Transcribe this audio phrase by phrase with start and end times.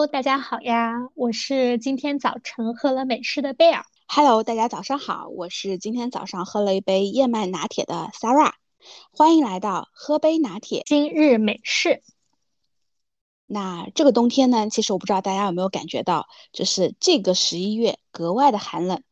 [0.00, 3.84] Hello，大家好呀，我是今天早晨喝了美式的贝尔。
[4.08, 8.52] Hello，大家早上好，我是今天早上喝了一杯燕麦拿铁的 Sarah。
[9.12, 12.02] 欢迎来到喝杯拿铁今日美式。
[13.44, 19.02] 那这个冬天呢，其实我不知道大家有没有感觉到，就是这个十一月格外的寒冷。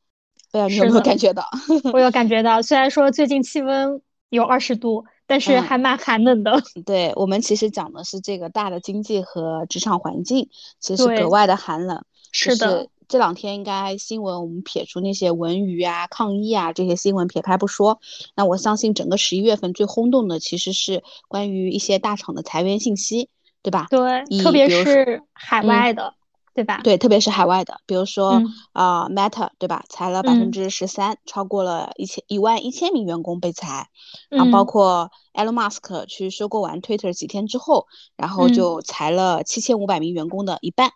[0.50, 1.46] 不知道你有没有感觉到？
[1.92, 4.00] 我有感觉到，虽然说最近气温
[4.30, 5.04] 有二十度。
[5.28, 6.60] 但是还蛮寒冷的。
[6.84, 10.48] 对我们其实讲的是这个大的经济和职场环境，
[10.80, 12.02] 其实格外的寒冷。
[12.32, 18.00] 是的，这两天应该新闻我们撇除那些文娱啊、抗议啊这些新闻撇开不说，
[18.34, 23.28] 那我相信整个十一月份最轰动的其实是关于一些大厂的裁员信息，
[23.62, 23.86] 对吧？
[23.90, 26.14] 对，特别是海外的。
[26.58, 26.80] 对吧？
[26.82, 29.84] 对，特别是海外的，比如说啊，Meta，对吧？
[29.88, 33.88] 裁了百分之十三，超过了一千一万一千名员工被裁。
[34.36, 40.90] 啊，包括 Elon Musk 去收购完 Twitter 几天之后，然后就裁了七千五百名员工的一半，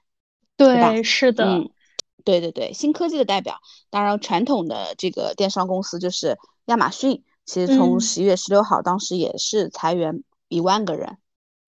[0.56, 1.00] 对吧？
[1.04, 1.44] 是的。
[1.44, 1.70] 嗯，
[2.24, 11.18] 对对对，新科技的代表，当然传统的这个电商公司就是亚马逊，其实从十一月十六号当时也是裁员一万个人。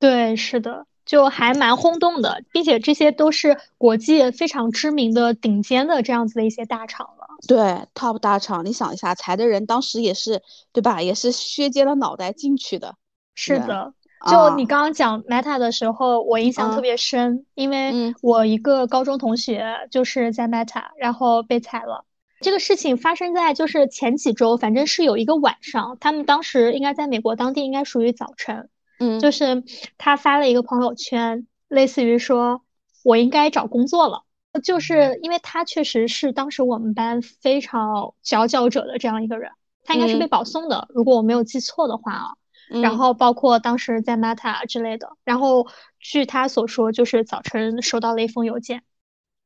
[0.00, 0.84] 对，是的。
[1.14, 7.28] 就还蛮轰动的，并且这些都是国际非常知名的顶尖的这样子的一些大厂了。
[7.46, 10.42] 对，top 大厂，你想一下，裁的人当时也是
[10.72, 11.00] 对吧？
[11.00, 12.96] 也是削尖了脑袋进去的。
[13.36, 13.94] 是的，
[14.28, 22.04] 就你刚刚讲 Meta 的时候，我印象特别深，因为我一个高中同学就是在 Meta，然后被裁了。
[22.40, 28.68] 这个事情发生在就是前几周，反正是有一个晚上，他们当时应该在美国当地应该属于早晨。
[29.04, 29.62] 嗯，就是
[29.98, 32.62] 他发了一个朋友圈，类似于说
[33.04, 34.24] “我应该找工作了”，
[34.64, 39.50] 就是因为他确实是当时我们班非常佼佼者的这样一个人，
[39.84, 42.34] 他应该是被保送的，如果我没有记错的话啊。
[42.82, 45.68] 然后包括当时在 Meta 之类的，然后
[46.00, 48.82] 据他所说，就是早晨收到了一封邮件，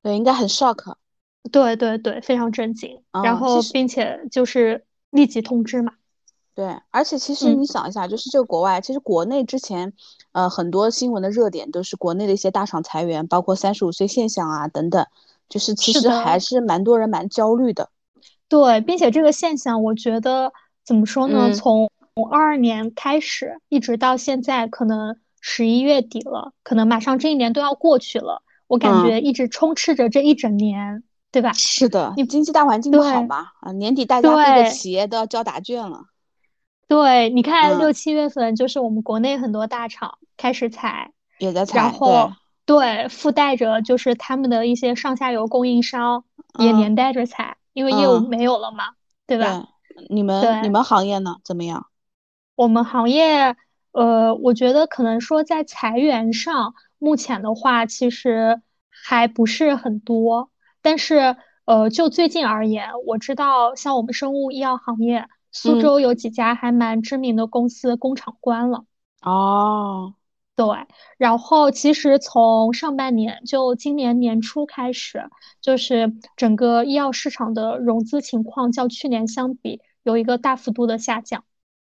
[0.05, 0.95] 对，应该很 shock，
[1.51, 5.95] 对对对，非常震惊，然后并且就是立即通知嘛。
[6.59, 9.93] 对，而且其实你想一下，就是这个国外，其实国内之前，
[10.33, 15.07] 呃，很多新闻的热点都是国内的一些大厂裁员，包括三十五岁现象啊等等，
[15.49, 17.91] 就是其实还是蛮多人蛮焦虑的。
[18.49, 20.53] 对，并且这个现象，我觉得
[20.85, 21.53] 怎么说呢？
[21.53, 21.89] 从
[22.33, 31.53] 二二年开始，一直到现在，可能十一月底了，可能马上这一年都要过去了，我感觉一直充斥着这一整年，对吧？
[31.53, 33.47] 是的，你经济大环境不好嘛？
[33.61, 36.01] 啊，年底大家各个企业都要交答卷了。
[36.89, 42.33] 对，你看六七月份，就是我们国内很多大厂开始裁，也在裁，然后
[42.65, 46.25] 对，附带着就是他们的一些上下游供应商
[46.59, 48.95] 也连带着裁，因为业务没有了嘛，
[49.27, 49.69] 对吧？
[50.09, 51.37] 你们你们行业呢？
[51.45, 51.89] 怎么样？
[52.57, 53.55] 我们行业，
[53.93, 60.51] 呃，我觉得可能说在裁员上，目前的话其实还不是很多，
[60.81, 65.29] 但是呃，就最近而言，我知道像我们生物医药行业。
[65.51, 68.85] 苏州有几家还蛮知名的公司工厂关了
[69.23, 70.15] 哦，
[70.55, 70.67] 对，
[71.17, 75.29] 然后其实从上半年就今年年初开始，
[75.61, 81.45] 就是整个医药市场的融资情况较去年相比有一个大幅度的下降。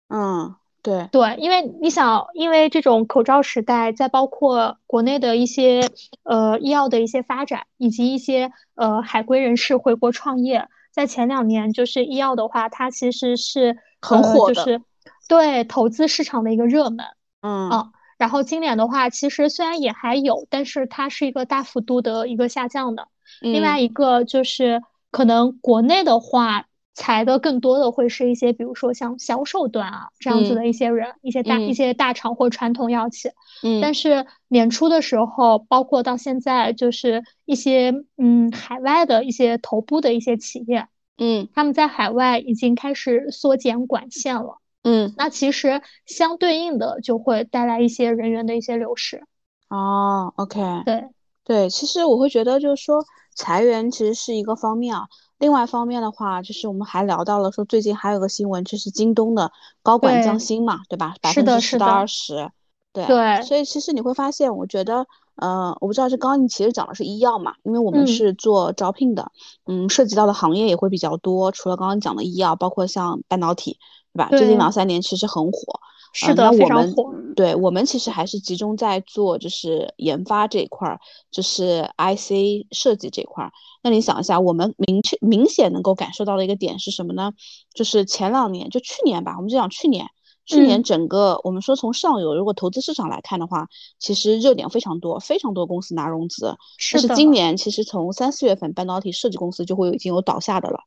[0.08, 5.88] 嗯，对对，因为你想，因为这种口罩时代，再包括国内的一些
[6.24, 10.68] 呃医药的一些发展，以及一些呃海归人士回国创业。
[10.91, 14.81] 在前两年，就是医药的话，它其实是很火的，就是
[15.27, 17.05] 对投资市场的一个热门。
[17.41, 23.07] 嗯啊，然后今年的话，其实虽然也还有，但是它是一个大幅度的一个下降的。
[23.41, 26.66] 另外一个就是可能国内的话。
[26.99, 33.29] 裁的更多的会是一些，比如说像销售端啊这样子的一些人，一些大一些大厂或传统药企。
[33.63, 44.57] 嗯，但是年初的时候，包括到现在，就是一些嗯海外的一些头部的一些企业，嗯，他们在海外已经开始缩减管线了。
[44.84, 49.23] 嗯，那其实相对应的就会带来一些人员的一些流失。
[49.69, 51.05] 哦，OK，对
[51.45, 53.05] 对，其实我会觉得就是说
[53.35, 55.07] 裁员其实是一个方面啊。
[55.40, 59.52] 另外一方面的话，就是我们还聊到了说，最近还有个新闻，就是京东的
[59.82, 61.16] 高管降薪嘛，对吧？
[61.22, 62.52] 百分之十到二十，
[62.94, 63.06] 对。
[63.06, 63.41] 对。
[63.41, 69.32] 所以其实你会发现，我觉得，呃，我不知道是刚刚你其实讲的是医药嘛，因为我们是做招聘的，
[69.66, 71.52] 嗯，涉及到的行业也会比较多。
[71.52, 73.80] 除了刚刚讲的医药，包括像半导体，
[74.14, 74.30] 对吧？
[74.30, 75.80] 最近两三年其实很火。
[76.12, 77.14] 是的，非常火。
[77.36, 81.00] 对我们其实还是集中在做就是研发这一块儿，
[81.30, 83.52] 就是 IC 设计这块儿。
[83.81, 87.31] 那你想一下，我们明确明显能够感受到的一个点是什么呢？
[87.73, 90.08] 就是前两年，就去年吧，我们就讲去年，
[90.46, 93.67] 去年整个我们说从上游如果投资市场来看的话，
[93.99, 96.55] 其实热点非常多，非常多公司拿融资。
[96.78, 97.16] 是的。
[97.16, 100.79] 今年其实从三四月份，半导体设计公司就会已经有倒下的了。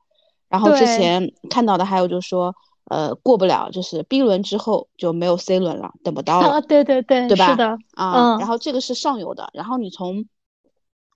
[0.48, 2.54] 然后之前看到的还有就是说，
[2.90, 6.60] 呃，过不了，就是 B 轮之后就没有 C 轮了，等不到了。
[6.60, 7.48] 对对对，对吧？
[7.48, 7.78] 是的。
[7.94, 10.26] 啊，然后这个是上游的，然后你从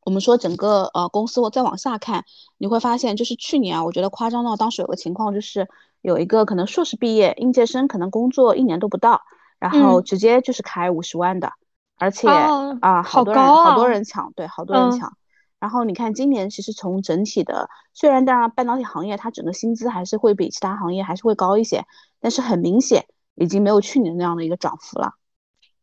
[0.06, 2.25] 我们说整个呃公司，我再往下看，
[2.58, 5.69] 你会发现就是去年啊，我觉得夸张到当时有个情况，就是
[6.00, 9.23] 有一个可能硕士毕业应届生，可能工作一年都不到，
[9.58, 11.50] 然后直接就是开五十万的，
[11.99, 15.12] 而且啊，好多人好多人抢，对，好多人抢。
[15.58, 21.85] 然后你看，今年其实从整体的，虽然当然半导体行业它整个薪资还是会比其他行业还是会高一些，
[22.20, 25.14] 但是很明显已经没有去年那样的一个涨幅了。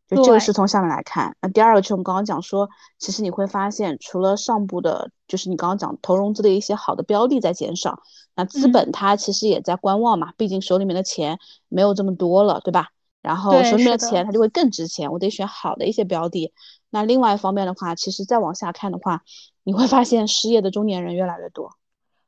[0.09, 1.35] 就这个是从下面来看。
[1.41, 2.69] 那第二个就是我们刚刚讲说，
[2.99, 7.99] 其实你会发现，除了上部的，就是你刚刚讲投融资的一些好的标的在减少，
[8.35, 11.39] 那资本它其实也在观望嘛，毕竟手里面的钱
[11.69, 12.89] 没有这么多了，对吧？
[13.21, 16.53] 然后手里面的钱它就会更值钱，我得选好的一些标的。
[16.89, 19.23] 那另外一方面的话，其实再往下看的话，
[19.63, 21.71] 你会发现失业的中年人越来越多，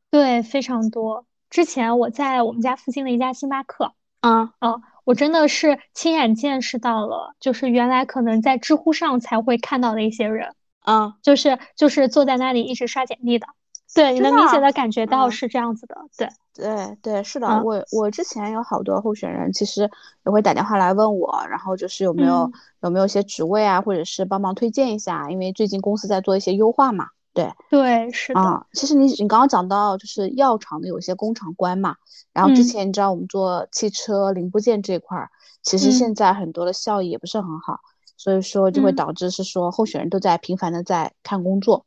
[0.09, 1.25] 对，非常多。
[1.49, 13.47] 之前我在我们家附近的一家星巴克，啊，哦，我真的是亲眼见识到了，就是原来可能在知乎上才会看到的一些人，啊，就是就是坐在那里一直刷简历的。
[13.93, 19.89] 对，你能明显的感觉到是这样子的，对，对对，是的，我我之前有好多候选人，其实
[20.25, 31.97] 也会打电话来问我，然后就是有没有有没有一些职位啊，或者是帮忙推荐一下，因为最近公司在做一些优化嘛，对，对，是的，啊，其实你你刚刚讲到就是药厂的有些工厂关嘛，
[32.33, 35.29] 然后之前你知道我们做汽车零部件这一块儿，
[35.61, 37.81] 其实现在很多的效益也不是很好，
[38.15, 41.85] 所以说就会导致是说候选人都在频繁的在看工作。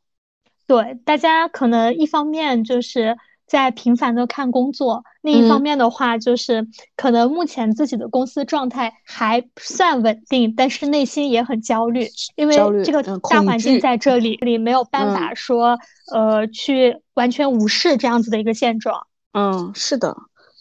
[0.67, 3.17] 对，大家可能一方面就是
[3.49, 15.79] 在频繁的看工作，另一方面的话就是可能目前自己的公司状态还算稳定，但是内心也很焦虑，因为这个大环境在这里，你没有办法说
[16.13, 19.07] 呃去完全无视这样子的一个现状。
[19.33, 20.15] 嗯，是的，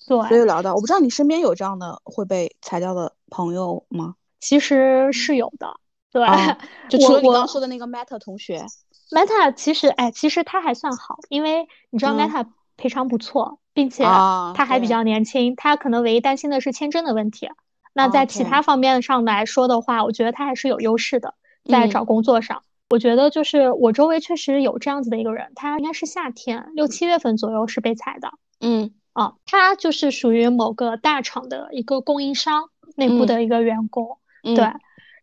[0.08, 4.14] 对，所以聊到，我不知道你身边有这样的会被裁掉的朋友吗？
[4.40, 5.68] 其实是有的，
[6.10, 6.26] 对，
[6.88, 8.64] 就除了你刚说的那个 Meta 同学。
[9.10, 12.46] Meta 其实，哎，其实他还算好，因为你知道 Meta
[12.78, 17.50] 赔偿不错，并且他还比较年轻，他可能唯一担心的是签证的问题。
[17.92, 21.34] 那在其他方面上来说的话，我觉得他还是有优势的，
[21.64, 22.62] 在找工作上。
[22.88, 28.30] 我觉得就是我周围确实有这样子的一个人，他应该是夏天六七月份左右是被裁的。
[28.60, 34.72] 嗯，啊，他就是属于某个大厂的一个供应商内部的一个员工，对，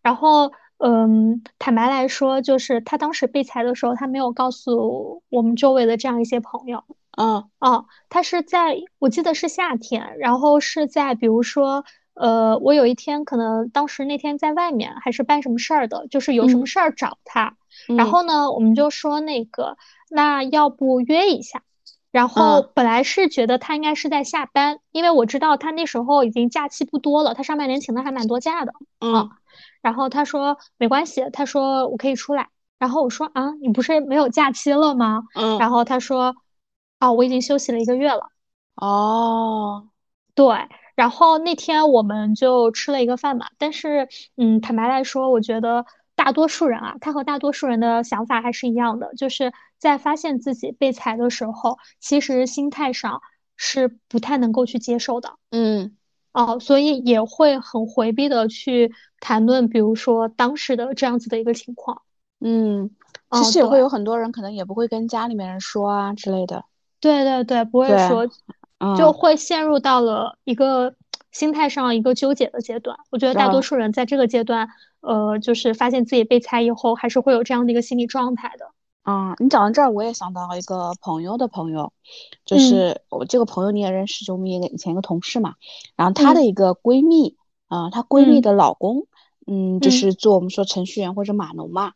[0.02, 0.52] 然后。
[0.78, 6.84] 嗯，坦白来说，就是他当时被裁的时候，他没有告诉我们周围的这样一些朋友。
[7.18, 11.84] 嗯，哦，他是在我记得是夏天，然后是在比如说，
[12.14, 17.56] 呃，我有一天可能当时那天在外面还是办什么事儿的，就是有什么事儿找他，
[17.98, 19.78] 然后呢，我们就说那个，
[20.10, 21.64] 那要不约一下？
[22.12, 28.72] 然后本来是觉得他应该是在下班，因为我知道他那时候已经假期不多了，他上半年请的还蛮多假的。
[29.02, 29.30] 嗯。
[29.82, 32.48] 然后他说没关系，他说我可以出来。
[32.80, 35.24] 然后我说啊，你不是没有假期了吗？
[35.36, 35.60] 嗯。
[35.60, 36.38] 然后他说，
[37.00, 38.30] 啊，我已经休息了一个月了。
[38.76, 39.90] 哦，
[40.34, 40.48] 对。
[40.96, 43.48] 然后那天我们就吃了一个饭嘛。
[43.58, 45.86] 但是，嗯，坦白来说，我觉得
[46.16, 53.22] 大多数人啊，他和大多数人的想法还是一样的，就是在发现自己被裁的时候，其实心态上
[53.58, 55.34] 是不太能够去接受的。
[55.52, 55.98] 嗯。
[56.32, 62.02] 哦，所以也会很回避的去谈论，比如说当时的这样子的一个情况。
[62.42, 62.90] 嗯，
[63.32, 66.66] 其实也会有很多人可能也不会跟家里面人说啊之类的。
[67.06, 68.28] 对对对，不会说，
[68.98, 70.96] 就会陷入到了一个
[71.32, 72.98] 心态上一个纠结的阶段。
[73.12, 74.68] 我觉得大多数人在这个阶段，
[75.02, 78.66] 呃，就是发现自己被裁以后，还是会有这样的一个心理状态的。
[79.04, 81.94] 啊，你讲到这儿，我也想到一个朋友的朋友，
[82.44, 85.54] 就是我这个朋友你也认识，就我们一个以前一个同事嘛。
[85.96, 89.06] 然后她的一个闺蜜，啊，她闺蜜的老公，
[89.46, 91.92] 嗯，就是做我们说程序员或者码农嘛。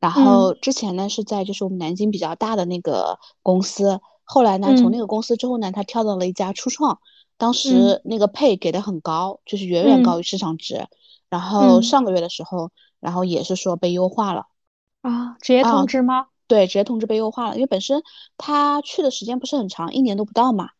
[0.00, 6.98] 然后之前呢是在就是我们南京比较大的那个公司，后来呢从那个公司之后呢，他跳到了一家初创，
[7.36, 10.86] 当时那个配给的很高，就是远远高于市场值。
[11.30, 14.46] 然后上个月的时候，然后也是说被优化了。
[15.02, 16.26] 啊，直接通知吗？
[16.46, 18.02] 对，直接通知被优化了，因为本身
[18.38, 20.70] 他去的时间不是很长，一年都不到嘛。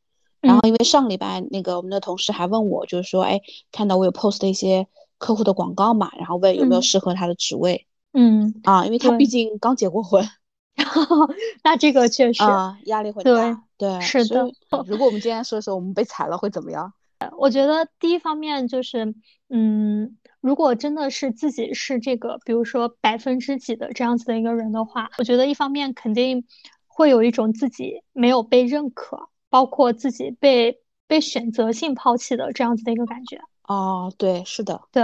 [0.40, 3.40] 然后因为上礼拜那个我们的同事还问我，就是说，哎，
[3.72, 4.86] 看到我有 post 一些
[5.18, 7.86] 客户的广告嘛，然后问有没有适合他的职位。
[8.12, 10.28] 嗯啊，因为他毕竟刚结过婚，
[11.62, 13.62] 那这个确实啊压力会大。
[13.76, 14.46] 对，是的。
[14.86, 16.92] 如果我们今天说说我们被裁了会怎么样？
[17.38, 19.14] 我觉得第一方面就是，
[19.48, 26.44] 嗯，如果真的是自己是这个，比如说百分之几的这样子的一个人的话，我觉得一方面肯定
[26.86, 33.40] 会有一种自己没有被认可，包括自己被被选择性抛弃的这样子的一个感觉。
[33.62, 35.02] 哦，对，是的，对，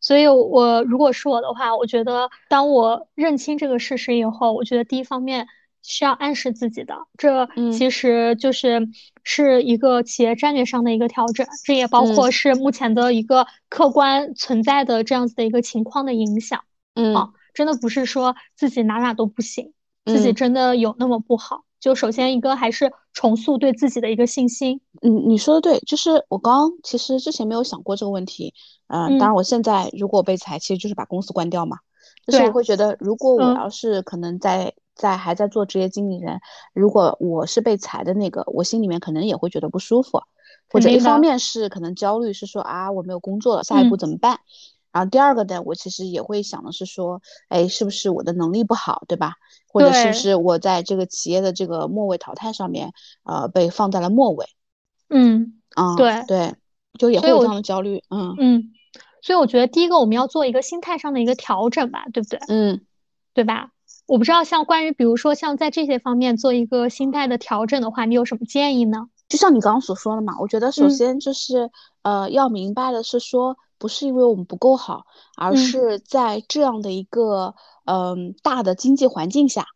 [0.00, 5.46] 所以我如果是我的话，我觉得当我认清这个事实以后，我觉得第一方面。
[5.82, 8.86] 需要暗示自己的，这其实就是
[9.24, 16.64] 是一个企业战略上的一个调整，这也包括是目前的一个客观存在的这样子的一个情况的影响。
[16.94, 19.72] 嗯，啊，真的不是说自己哪哪都不行，
[20.04, 21.64] 自己真的有那么不好。
[21.80, 24.80] 就首先一个还是重塑对自己的一个信心。
[25.02, 28.54] 嗯，你说的对，就是我刚其实之前没有想过这个问题。
[28.86, 31.78] 嗯，当然我现在如果被裁，其实就是把公司关掉嘛。
[32.26, 34.72] 就是我会觉得，如果我要是可能在。
[34.96, 36.40] 在还在做职业经理人，
[36.74, 40.20] 如果我是被裁的那个，我心里面可能也会觉得不舒服，
[40.70, 44.40] 或者一方面是可能焦虑，是说啊我没有工作了，下一步怎么办？
[44.92, 49.34] 然后第二个呢，我其实也会想的是说，哎，是不是我的能力不好，对吧？
[49.68, 52.92] 或者是不是我在这个企业的这个末位淘汰上面，
[53.24, 54.46] 呃，被放在了末尾？
[55.08, 56.54] 嗯，啊，对对，
[56.98, 58.72] 就也会有这样的焦虑，嗯嗯，
[59.22, 62.38] 所以我觉得第一个我们要做一个心态上的一个调整吧，对不对？
[62.48, 62.80] 嗯，
[63.32, 63.70] 对吧？
[64.06, 69.06] 我不知道，像关于比如说像在这些方面做一个心态的调整的话，你有什么建议呢？
[69.28, 71.70] 就像你刚刚所说的嘛，我觉得首先就是
[72.02, 75.06] 呃要明白的是说，不是因为我们不够好，
[75.36, 77.54] 而是在这样的一个
[77.86, 79.66] 嗯大的经济环境下，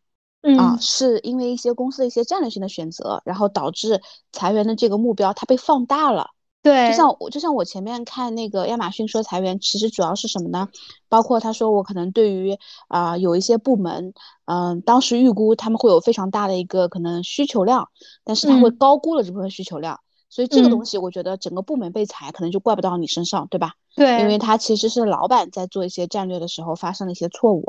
[0.58, 6.28] 啊，是因为一些公司的一些战略性的选择，然后导致裁员的这个目标它被放大了。
[6.62, 10.68] 对，就像我就像我前面看那个亚马逊说裁员，其实主要是什么呢？
[11.10, 12.58] 包括他说我可能对于
[12.88, 14.14] 啊有一些部门，
[14.46, 17.90] 嗯，当时预估他们会有非常大的一个可能需求量，
[18.24, 20.00] 但是他会高估了这部分需求量，
[20.34, 23.74] 所以这个东西我觉得整个部门被裁可能就怪不到你身上，对吧？
[23.94, 27.64] 对，因为他其实是老板在做一些战略的时候发生了一些错误。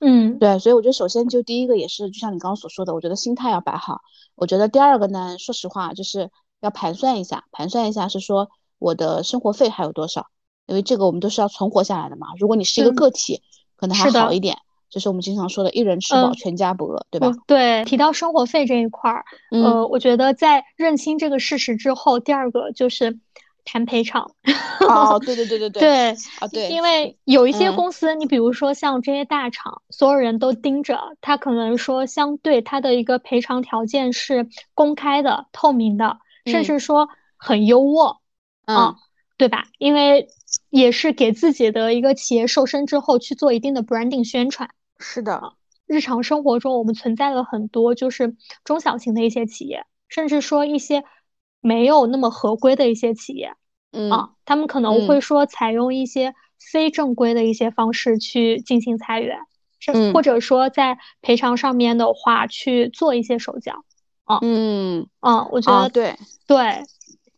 [0.00, 4.02] 嗯，对，所以我觉得首先就第一个也是就像你刚刚所说的，我觉得心态要摆好。
[4.34, 6.30] 我觉得第二个呢，说实话就是。
[6.60, 8.48] 要盘算一下，盘算一下是说
[8.78, 10.28] 我的生活费还有多少，
[10.64, 12.28] 因为这个我们都是要存活下来的嘛。
[12.38, 13.42] 如果你是一个个体，
[13.76, 14.56] 可能还好一点，
[14.96, 17.30] 就是我们经常说的“一人吃饱全家不饿”，对吧？
[17.46, 23.18] 对，提到生活费这一块儿，呃，我觉得在认清这个事实之后，第二个就是
[23.66, 24.30] 谈赔偿。
[24.88, 25.80] 哦， 对对对对对。
[25.82, 36.16] 对啊，对，因为有一些公司，你比如说像这些大厂，所有人都盯着，他可能说相对他的一个赔偿条件是公开的、透明的。
[36.46, 38.16] 甚至说很优渥，
[38.66, 38.94] 嗯，
[39.36, 39.64] 对吧？
[39.78, 40.28] 因为
[40.70, 44.70] 也是给自己的一个企业瘦身之后去做一定的 branding 宣传。
[44.98, 45.54] 是的，
[45.86, 51.04] 日常生活中我们存在了很多就是中小型的一些企业，甚至说一些
[51.60, 53.54] 没有那么合规的一些企业，
[53.92, 54.10] 嗯。
[54.10, 59.38] 啊，他们可能会说采用一些非正规的一些方式去进行裁员，
[59.92, 63.84] 嗯，或者说在赔偿上面的话去做一些手脚。
[64.24, 65.06] 啊嗯。
[65.20, 66.84] 嗯，我觉得对对，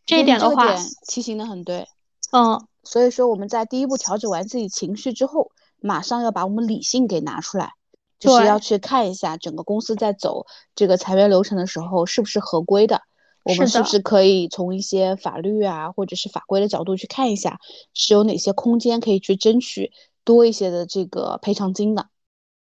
[0.06, 0.74] 这一点的话，
[1.06, 1.86] 提醒的很对。
[2.30, 5.50] 嗯，所以说我们在第一步调整完自己情绪之后，
[5.80, 7.72] 马上要把我们理性给拿出来，
[8.18, 13.02] 就是要去看一下整个公司在走这个裁员流程的时候是不是合规的，
[13.44, 17.58] 我们是不是可以从一些法律啊或者是法规的角度去看一下，
[17.94, 19.92] 是有哪些空间可以去争取
[20.24, 22.08] 多一些的这个赔偿金的。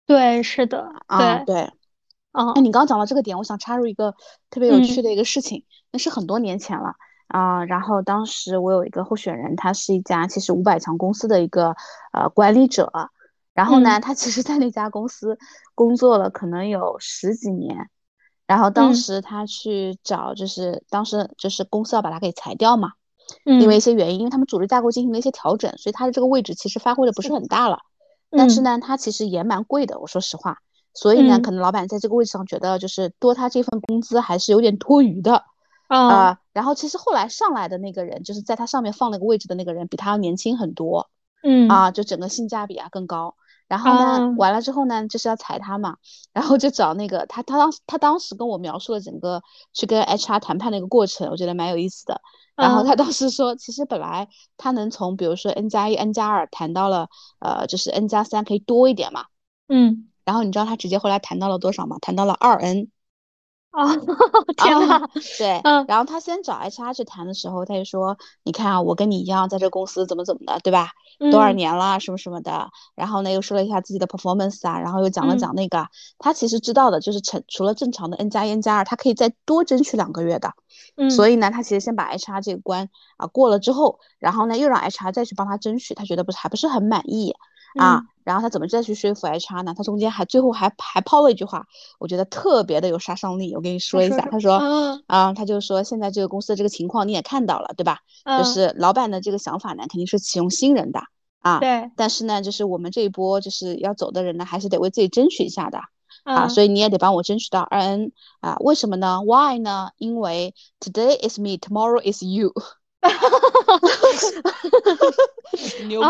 [0.06, 1.72] 对，是的，啊，对。
[2.34, 4.14] 哦，那你刚刚讲到这个点，我想插入一个
[4.52, 6.94] 特别有趣的一个事情，那是很多年前了
[7.28, 7.66] 啊。
[7.66, 11.76] 然后当时我有一个候选人，他是一家其实五百强公司的一个
[12.14, 12.92] 呃管理者，
[13.54, 15.38] 然后呢，他其实在那家公司
[15.76, 17.90] 工作了可能有十几年，
[18.46, 22.92] 然后当时他去找，就是当时就是公司要把他给裁掉嘛，
[23.46, 27.80] 因为一些原因，因为他们组织架构进行了一些调整，所以他的这个位置其实发挥的不是很大了。
[28.30, 30.58] 但是呢，他其实也蛮贵的，我说实话。
[30.94, 35.44] 所以呢，可能老板在这个位置上觉得，就是多他这份工资还是有点多余的
[35.88, 36.40] 啊。
[36.58, 41.08] 然后其实后来上来的那个人，就是在他上面放了个位置的那个人，比他要年轻很多，
[41.44, 43.36] 嗯啊，就整个性价比啊更高。
[43.68, 45.98] 然后呢，完了之后呢，就是要裁他嘛，
[46.34, 52.20] 然后就找那个他，他当他当时跟我描述了整个去跟 HR 谈判的一个过程，我觉得蛮有意思的。
[52.56, 57.08] 然后他当时说，其实本来他能从比如说 N 加一、N 加二谈到了
[57.40, 59.26] 呃，就是 N 加三可以多一点嘛，
[59.68, 60.08] 嗯。
[60.26, 61.98] 然后你知道他直接后来谈到了多少吗？
[62.02, 62.90] 谈到了二 n，
[63.78, 63.86] 哦，
[64.58, 65.02] 天呐，
[65.38, 70.92] 对，然后他先找 HR 去谈的时候，他就说：“你看啊，我跟你一样，在这公司怎么怎么的，对吧？
[71.32, 80.54] 多少年了，什么什么的。”然后呢，又说了一下自己的 performance 啊，然后又讲了讲那个，他其实知道的就是成除了正常的 N 加 N 加二，他可以再多争取两个月的。
[80.96, 87.36] 嗯，所以呢，他其实先把 HR 这个关啊过了之后，然后呢，又让 HR 再去帮他争取，他觉得不是还不是很满意。
[87.76, 89.74] 啊，然后他怎么再去说服 HR 呢？
[89.78, 91.66] 他中间还最后还还抛了一句话，
[92.00, 93.56] 我觉得特别的有杀伤力。
[93.56, 94.60] 我跟你说一下，他说，
[95.08, 98.00] 啊，他就说现在这个公司的这个情况你也看到了，对吧？
[98.40, 101.02] 就是老板的这个想法呢，肯定是启用新人的
[101.42, 101.60] 啊。
[101.60, 101.92] 对。
[101.96, 105.80] 但是呢，就是我们这一波就是要走的人呢，还是得为自己争取一下的
[106.24, 106.48] 啊。
[106.48, 108.58] 所以你也得帮我争取到二 N 啊？
[108.62, 109.92] 为什么呢？Why 呢？
[109.98, 112.54] 因为 Today is me, tomorrow is you。
[113.10, 115.06] 哈哈哈哈哈！
[115.88, 116.08] 牛不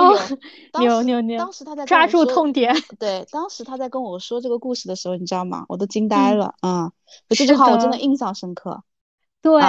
[0.80, 1.02] 牛？
[1.02, 1.38] 牛牛牛！
[1.38, 2.76] 当时他在抓住痛点。
[3.00, 5.66] 对，当时他在跟我说这个故事的时候，你知道吗？
[5.70, 6.56] 我都惊呆了。
[6.62, 6.92] 嗯，
[7.30, 8.84] 这句话我真的印象深刻。
[9.42, 9.62] 对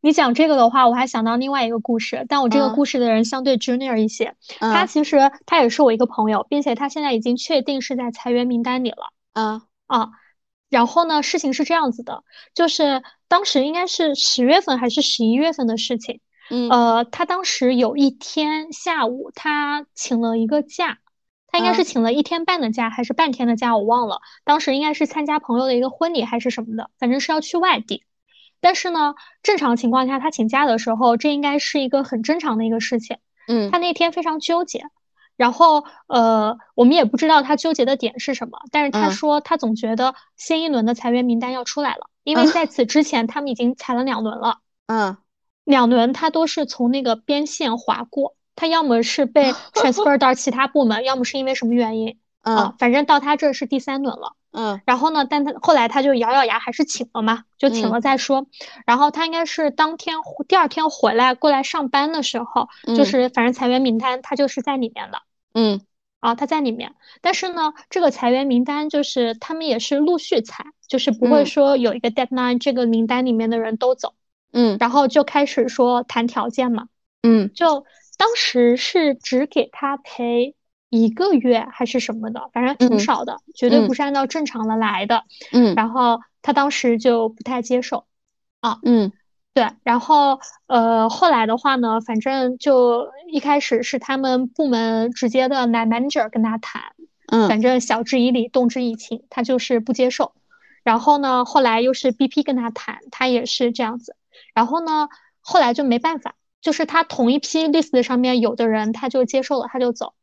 [0.00, 4.36] 你讲这个的话，我还想到另外一个故事，但我这个故事的人相对 junior 一些。
[4.60, 9.12] 他其实他也是我一个朋友，并且他现在已经确定是在裁员名单里了。
[9.32, 10.10] 啊啊，
[10.68, 12.22] 然后呢，事情是这样子的，
[12.54, 16.20] 就是当时应该是十月份还是十一月份的事情。
[16.50, 20.98] 嗯，呃，他当时有一天下午，他请了一个假，
[21.46, 24.20] 他应该是请了一天半的假，还是半天的假，我忘了。
[24.44, 28.04] 当时应该是参加朋友的一个婚礼还是什么的，反正是要去外地。
[28.60, 33.18] 但是呢，正常情况下他请假的时候，这应该是一个很正常的一个事情。
[33.46, 34.84] 嗯，他那天非常纠结，
[35.36, 44.58] 然后呃，我们也不知道他纠结的点是什么，但是他说他总觉得新一轮的裁员名单要出来了，因为在此之前他们已经裁了两轮了。
[44.86, 45.16] 嗯。
[45.68, 52.74] 两轮他都是从那个边线划过，他要么是被 transfer 到其他部门，要么是因为什么原因啊？
[52.78, 54.32] 反正到他这是第三轮了。
[54.50, 58.46] 嗯，然后呢，但他后来他就咬咬牙还是请了嘛，就请了再说。
[58.86, 60.16] 然后他应该是当天
[60.48, 65.20] 第二天回来过来上班的时候，就是反正裁员名单他就是在里面的。
[65.52, 65.82] 嗯，
[66.20, 74.14] 啊，他在里面，但是呢，这个裁员名单就是他们也是陆续裁，就是不会说有一个 deadline，这个名单里面的人都走。
[74.52, 76.88] 嗯，然后就开始说谈条件嘛，
[77.22, 77.84] 嗯，就
[78.16, 80.54] 当时是只给他赔
[80.90, 88.06] 一个月还是什么的，反正挺少的，绝对不是按照正常的来的，嗯，然后他当时就不太接受，
[88.60, 89.12] 啊，嗯，
[89.52, 96.82] 对，然后呃后来的话呢，反正就一开始是他们部门直接的男 manager 跟他谈，
[97.26, 100.32] 嗯，反正晓之以理，动之以情，他就是不接受，
[100.82, 104.16] 然后呢，后来又是 BP 跟他谈，他也是这样子。
[104.58, 110.14] 然后呢，后来就没办法，就是他同一批 list 上面有的人他就接受了，他就走。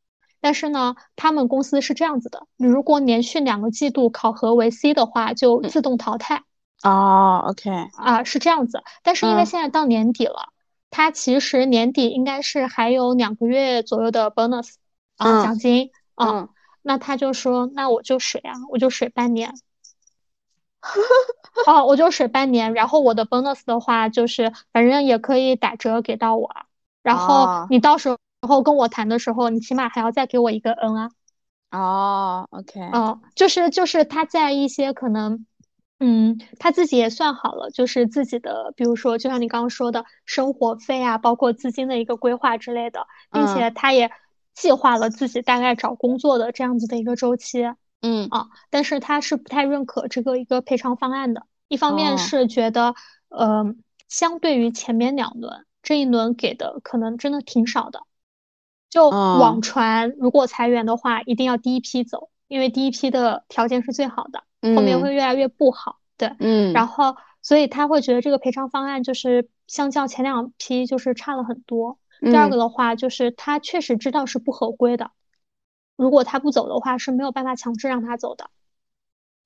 [0.42, 6.44] 但是呢，他们公司是这样子的，如果连续两个季度考核为 C 的话，就自动淘汰。
[6.84, 8.84] 哦，OK，啊，是这样子。
[9.04, 10.50] 但是因为现在到年底了，
[10.92, 14.74] 他其实年底应该是还有两个月左右的 bonus
[15.16, 16.50] 啊奖金啊，
[16.82, 19.54] 那他就说，那我就水啊，我就水半年。
[21.66, 26.50] 哦，我就水半年，然后我的 bonus 的话就是，反正也可以打折给到我，
[27.02, 28.18] 然后你到时
[28.48, 31.12] 候跟我谈的时候，你起码还要再给我一个 N 啊。
[31.72, 32.80] 哦，OK。
[32.92, 35.46] 哦，就是就是他在一些可能，
[36.00, 44.12] 嗯，他自己也算好了，就是自己的，比如说就像你刚刚说的生活费啊，包括资金的一个规划之类的，并且他也
[44.54, 47.64] 计划了自己大概找工作的这样子的一个周期。
[47.64, 47.78] 嗯
[48.30, 51.46] 啊，但是他是不太认可这个一个赔偿方案的。
[51.68, 52.94] 一方面是觉得，
[53.30, 53.76] 呃，
[54.08, 58.02] 相对于前面两轮，这一轮给的可能真的挺少的。
[58.90, 64.44] 就网传，如果裁员的话，一定要第一批走，因为第一批的条件是最好的，
[64.76, 66.00] 后面会越来越不好。
[66.18, 66.72] 对，嗯。
[66.72, 72.00] 然后，所以他会觉得这个赔偿方案就是相较前两批就是差了很多。
[72.22, 75.12] 第二个的话，就是他确实知道是不合规的。
[75.96, 78.50] 如果他不走的话，是没有办法强制让他走的。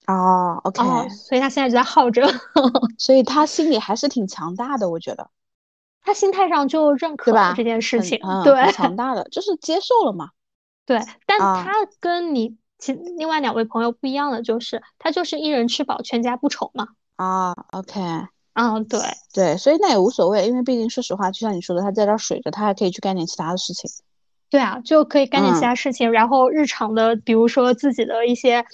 [0.07, 2.27] 哦，OK，所以他现在就在耗着，
[2.97, 5.29] 所以他心里还是挺强大的，我觉得。
[6.01, 10.29] 他心态上就认可了这件事情，对，强大的就是接受了嘛。
[10.85, 16.87] 对，但他跟你其另外两位朋友不一样的就是，他就是一人吃饱全家不愁嘛。
[17.17, 17.99] 啊，OK，
[18.53, 18.99] 嗯，对
[19.33, 23.91] 对，所以那也无所谓，因为毕竟说实话，就像你说的，他在这水着，他还可以去干点其他的事情。
[24.49, 28.65] 对啊，就可以干点其他事情，然后日常的，比如说自己的一些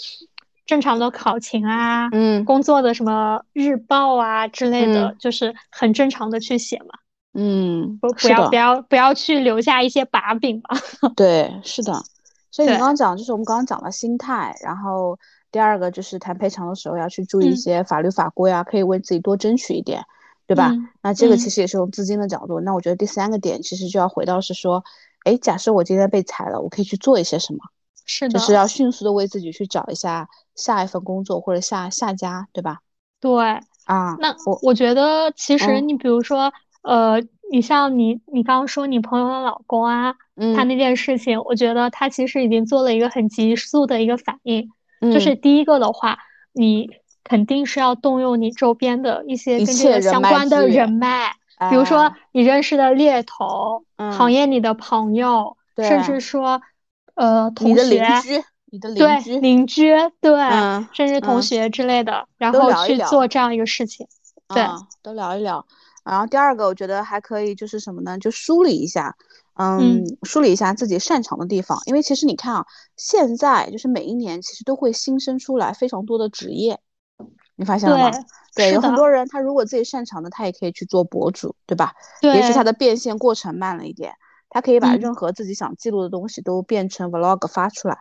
[0.66, 7.00] 正常的考勤啊，嗯，工作的什么日报啊之类的，就是很正常的去写嘛。
[7.34, 11.10] 嗯，不不要不要不要去留下一些把柄嘛。
[11.16, 11.94] 对，是的。
[12.50, 15.20] 所以你刚刚讲，就是我们刚刚讲了心态，然后
[15.52, 20.02] 第二个就是谈赔偿的时候要去注意一些法律法规啊，可以为自己多争取一点，
[20.48, 20.72] 对吧？
[21.02, 22.62] 那这个其实也是从资金的角度。
[22.62, 24.86] 那我觉得第三个点其实就要回到是说，
[25.26, 27.60] 哎，假设我今天被裁了，我可以去做一些什么？
[28.06, 32.80] 是的，就是要迅速的为自己去找一下下一份工作或者下下家，对吧？
[33.20, 33.44] 对
[33.86, 37.20] 啊，那我我觉得其实你比如说，呃，
[37.52, 40.16] 你像你你刚刚说你朋友的老公啊，
[40.56, 44.70] 他那件事情，我觉得他其实已经做了一个很急速的一个反应，
[45.12, 46.20] 就是第一个的话，
[46.54, 46.90] 你
[47.24, 51.32] 肯定是要动用你周边的一些跟这个相关的人脉，
[51.70, 56.62] 比如说你认识的猎头，行业里的朋友，甚至说。
[57.16, 57.74] 呃，同学，
[58.66, 60.38] 你的邻居，邻居，对，
[60.92, 64.06] 甚至同学之类的，然后去做这样一个事情，
[64.50, 64.68] 对，
[65.02, 65.66] 都聊一聊。
[66.04, 68.20] 然后第二个，我觉得还可以，就是什么呢？
[68.20, 69.16] 就梳理一下，
[69.54, 71.80] 嗯，梳理一下自己擅长的地方。
[71.86, 72.66] 因为其实你看啊，
[72.98, 76.82] 现在就是每一年其实都会新生出来非常多的职业，
[77.56, 78.12] 你发现了吗？
[78.56, 81.94] 对，有很多人他如果自己擅长的，他也可以去做博主，对吧？
[82.22, 84.14] 对，也许他的变现过程慢了一点。
[84.48, 87.98] 他可以把任何自己想记录的东西都变成 vlog 发出来，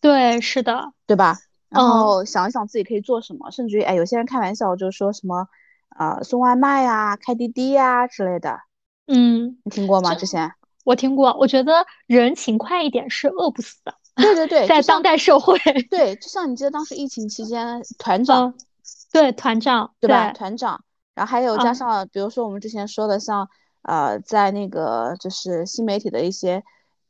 [0.00, 1.36] 对，是的，对吧？
[1.68, 5.48] 然后想一想自己可以做什么，甚至于，哎，有些人开玩笑就是说什么，
[5.98, 8.60] 呃，送外卖呀、开滴滴呀之类的。
[9.06, 10.14] 嗯，你听过吗？
[10.14, 10.52] 之前
[10.84, 13.94] 我听过，我觉得人勤快一点是饿不死的。
[14.16, 15.58] 对对对，在当代社会，
[15.90, 18.54] 对，就像你记得当时疫情期间，团长，
[19.12, 20.30] 对，团长，对吧？
[20.32, 20.82] 团长，
[21.14, 23.48] 然后还有加上，比如说我们之前说的像。
[23.84, 26.62] 呃，在那个就是新媒体的一些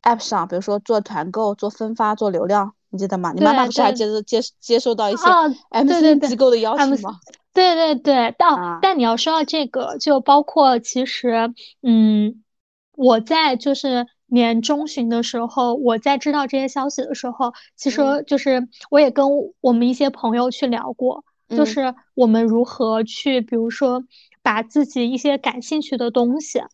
[0.04, 3.30] app 上，比如说做团购、做分发、做流量，你记得吗？
[3.34, 5.22] 你妈妈不是还接着接接受到一些
[5.70, 7.20] MCN 机构的邀请吗？
[7.52, 12.42] 对对对，但但你要说到这个，就包括其实，嗯，
[12.96, 19.26] 我在就是年中旬的时候，我在知道这些消息的时候，其实就是我也跟
[19.60, 21.22] 我们一些朋友去聊过，
[21.56, 24.04] 就是我们如何去，比如说。
[24.44, 26.64] 把自己一些感兴趣的东西，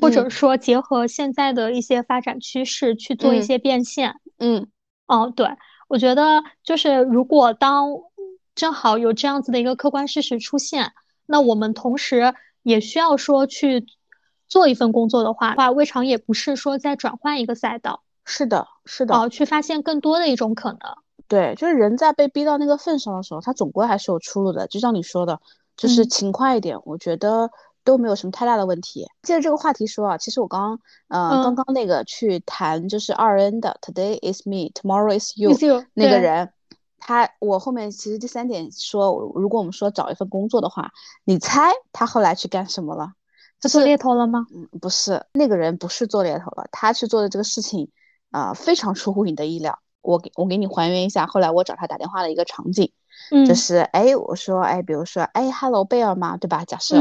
[0.00, 4.14] 或者说结合现在的一些发展趋势去做一些变现。
[4.38, 4.68] 嗯，
[5.06, 5.46] 哦，对，
[5.88, 7.90] 我觉得就是如果当
[8.54, 10.92] 正好有这样子的一个客观事实出现，
[11.26, 13.84] 那我们同时也需要说去
[14.48, 18.04] 做一份工作的话，话未尝也不是说在转换一个赛道。
[18.24, 19.14] 是的，是的。
[19.14, 20.80] 哦，去发现更多的一种可能。
[21.28, 24.66] 对，就是人在被逼到那个份上的时候，他总归还是有出路的。
[24.66, 25.40] 就像你说的。
[25.78, 27.48] 就是勤快一点，我觉得
[27.84, 29.06] 都没有什么太大的问题。
[29.22, 35.56] 接着这个话题说啊，其实我刚刚，呃，刚刚那个去谈就是二 N 的 Today is me, tomorrow is you
[35.94, 36.52] 那个人，
[36.98, 40.90] 他我后面其实第三点说，如果我们说找一份工作的话，
[41.22, 43.12] 你猜他后来去干什么了？
[43.60, 44.48] 他做猎头了吗？
[44.52, 47.92] 嗯，不是，那个人不是做猎头了，他去做的这个事情，
[48.32, 49.78] 啊，非常出乎你的意料。
[50.08, 52.90] 我给我给你还原一下，后来我找他打电话的一个场景。
[53.46, 56.64] 就是哎，我说哎，比如说哎，Hello 贝尔嘛，对吧？
[56.64, 56.96] 假设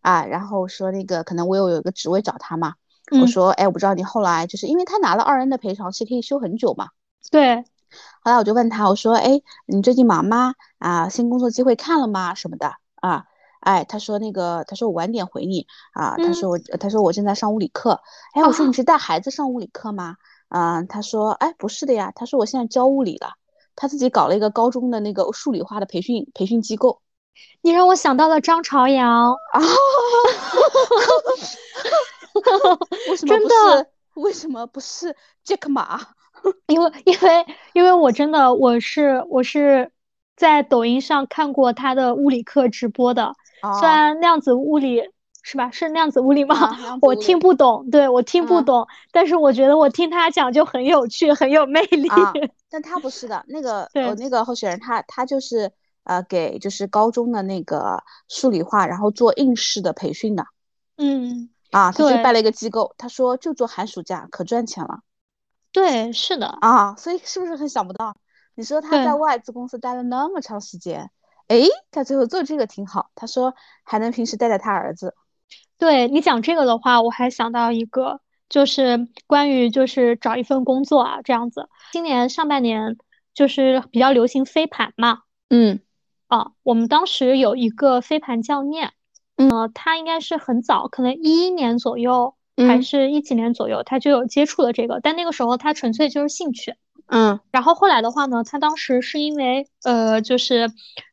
[0.00, 2.74] 啊，然后说那个可能我有有一个职位找他嘛，
[3.20, 6.88] 我说哎，我不知道你后来就是因为他拿了二 N 的赔偿是可以休很久嘛，
[7.30, 7.64] 对。
[8.22, 10.54] 后来我就问他，我说哎，你最近忙吗？
[10.78, 12.34] 啊，新工作机会看了吗？
[12.34, 13.24] 什么的啊？
[13.60, 18.00] 哎，他说那个，他说我晚点回你啊，他说我他说我正在上物理课，
[18.34, 20.16] 哎，我说你是带孩子上物理课吗？
[20.50, 23.30] 啊，他说哎，不是的呀，他说我现在教物理了。
[23.76, 27.00] 他自己搞了一个高中的那个数理化的培训培训机构，
[27.62, 29.60] 你让我想到了张朝阳啊！
[33.08, 33.86] 为什么不是？
[34.14, 35.98] 为什么不是杰克马？
[36.66, 39.90] 因为因为因为我真的我是我是
[40.36, 43.32] 在抖音上看过他的物理课直播的，
[43.80, 45.10] 虽然量子物理。
[45.50, 45.68] 是吧？
[45.72, 46.54] 是那样子物理吗？
[47.02, 52.08] 我听不懂，对我听不懂，但是我觉得我听他讲就很有趣，很有魅力。
[52.70, 55.72] 但他不是的，那个我，那个候选人，他他就是
[56.04, 60.46] 呃，给就是高中的那个数理化，然后做应试的培训的。
[60.96, 65.00] 嗯，啊，他就办了一个机构，他说就做寒暑假，可赚钱了。
[65.72, 68.14] 对，是的啊，所以是不是很想不到？
[68.54, 71.10] 你说他在外资公司待了那么长时间，
[71.48, 73.10] 哎，他最后做这个挺好。
[73.16, 75.16] 他说还能平时带带他儿子。
[75.80, 81.70] 对你讲这个的话，我还想到一个，就是关于就是找一份工作啊这样子。
[81.90, 82.98] 今年上半年
[83.32, 85.80] 就是比较流行飞盘嘛，嗯，
[86.28, 88.92] 啊，我们当时有一个飞盘教练，
[89.36, 96.74] 嗯，他应该是很早，可能一一年左右，还是一几年左右，他就有接触了这个，但那个时候他纯粹就是兴趣，
[97.06, 100.70] 嗯，然后后来的话呢，他当时是因为呃，就是。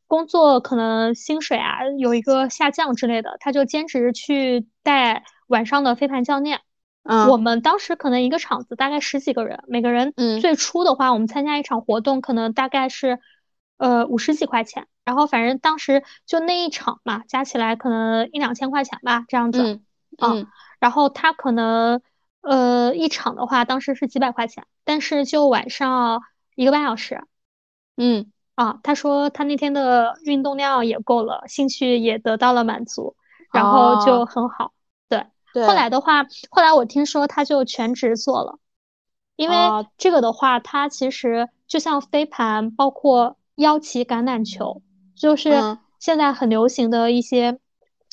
[0.08, 6.62] 工作可能薪水啊有一个下降之类的，他就兼职去带晚上的飞盘教练。
[7.04, 13.20] 嗯，我们当时可能一个场子大概十几个人，每个人最初的话，我们参加一场活动可能大概是
[13.78, 19.80] 呃五十几块钱，然后反正当时就那一场嘛，加起来可能一两千块钱吧，这样子。
[20.20, 20.48] 嗯。
[20.80, 22.02] 然后他可能
[22.41, 26.22] 呃一场的话，当时是几百块钱，但是就晚上
[26.56, 27.24] 一个半小时。
[27.96, 28.32] 嗯。
[28.58, 33.15] 啊，他说他那天的运动量也够了，兴趣也得到了满足，
[33.54, 34.72] 然后就很好。
[35.08, 35.28] 对。
[35.54, 35.67] 对。
[35.67, 38.58] 后来的话，后来我听说他就全职做了。
[39.36, 39.56] 因为
[40.00, 44.82] 这个的话，它其实就像飞盘，包括腰旗橄榄球，
[45.15, 47.60] 就是现在很流行的一些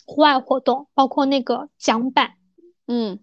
[0.05, 2.35] 户外活动，包括那个桨板。
[2.87, 3.21] 嗯，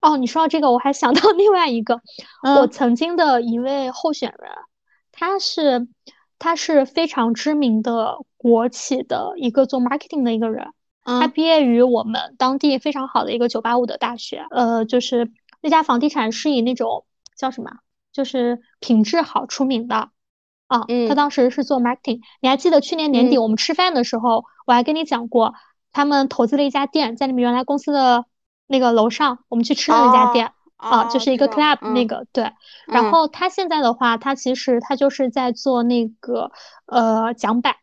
[0.00, 2.00] 哦，你说到这个，我还想到 另外一个，
[2.42, 4.50] 我曾经的一位候选人，
[5.12, 5.86] 他是
[6.44, 10.68] 他是非常知名的国企的一个做 marketing 的一个人，
[11.02, 17.06] 他毕业于我们当地非常好的一个九八五的大学，呃，就是那家房地产是以那种。
[17.36, 17.70] 叫什么？
[18.12, 20.10] 就是品质好出名的
[20.68, 20.84] 啊。
[21.08, 22.20] 他当时是做 marketing。
[22.40, 25.52] 你还记得去年年底我们吃饭的时候，我还跟你讲过，
[25.90, 28.24] 他们投资了一家店，在你们原来公司的
[28.68, 30.52] 那个楼上，我们去吃的那家店
[30.84, 32.52] 啊，就是一个 club 那个对。
[32.86, 36.52] 然后他现在的话，他其实他就是在做那个
[36.86, 37.76] 呃桨板，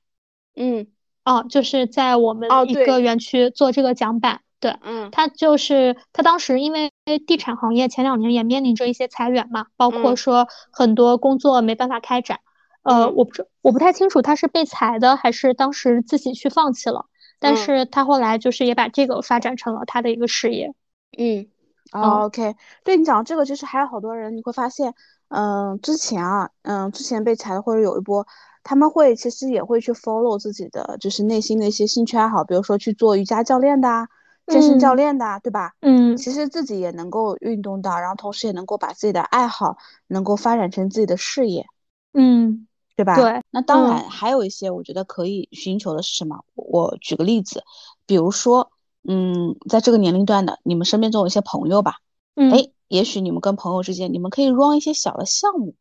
[0.56, 0.88] 嗯，
[1.26, 4.42] 哦，就是在我们一个园区做这个桨板。
[4.60, 6.92] 对，嗯，他就是他当时因为
[7.26, 12.42] 地产行业前两年也面临着一些裁员嘛，包括说很多工作没办法开展，
[12.84, 13.32] 呃，我不
[13.64, 17.08] 我不太清楚他是被裁的还是当时自己去放弃了，
[17.40, 20.76] 但是他后来就是也把这个发展成了他的一个事业。
[21.18, 21.48] 嗯
[21.92, 24.94] ，OK，对你讲这个，就是还有好多人你会发现，
[25.30, 28.26] 嗯，之前啊，嗯，之前被裁的或者有一波，
[28.64, 34.08] 他们会其实也会去 follow 自己的就是内心的一些兴趣爱好，比如说去做瑜伽教练的啊。
[34.48, 35.76] 健身教练的啊，对吧？
[35.82, 39.78] 嗯，其实自己也能够运动到，然后同时也能够把自己的爱好
[40.08, 41.68] 能够发展成自己的事业，
[42.12, 43.16] 嗯，对吧？
[43.16, 43.42] 对。
[43.52, 46.44] 那当然还有一些，我觉得可以寻求的是什么？
[46.56, 47.64] 我举个例子，
[48.06, 48.72] 比如说，
[49.08, 51.98] 嗯，在这个年龄段的你们身边总有一些朋友吧，
[52.36, 55.76] 嗯哎，也许你们跟朋友之间，你们可以 run 一些小的项目，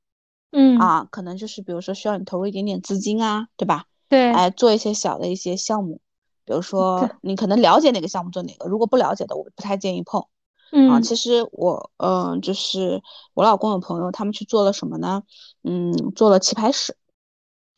[0.52, 3.84] 嗯啊，可能就是比如说需要你投入一点点资金啊，对吧？
[4.08, 6.00] 对，哎，做一些小的一些项目。
[6.46, 10.24] 比如说，你可能了解哪个项目做哪个，如果不了解的，我不太建议碰。
[10.72, 13.02] 嗯，其实我，嗯，就是
[13.34, 15.22] 我老公有朋友，他们去做了什么呢？
[15.62, 16.96] 嗯，做了棋牌室。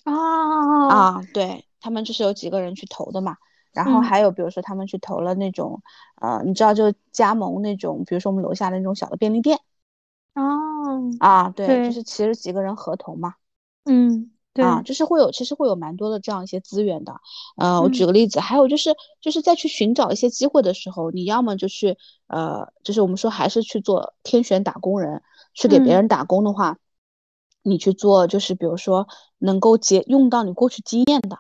[0.04, 3.36] 啊啊，对他们就是有几个人去投的嘛。
[3.72, 5.82] 然后还有比如说他们去投了那种，
[6.20, 9.58] 呃，你知道就加盟那种，比如说我们楼下的那种小的便利店。
[10.34, 11.10] 哦。
[11.18, 13.34] 啊，对，就是其实几个人合同嘛。
[13.84, 14.30] 嗯。
[14.54, 17.22] 对啊，就是会有，其实会有蛮多的这样一些资源的。
[17.56, 25.22] 呃，我举个例子，还有就是，就是在去寻找一些机会的时候，你要么就去，呃，就是我们说还是去做天选打工人，
[25.54, 26.76] 去给别人打工的话，
[27.62, 29.08] 你去做，就是比如说
[29.38, 31.38] 能够接用到你过去经验的。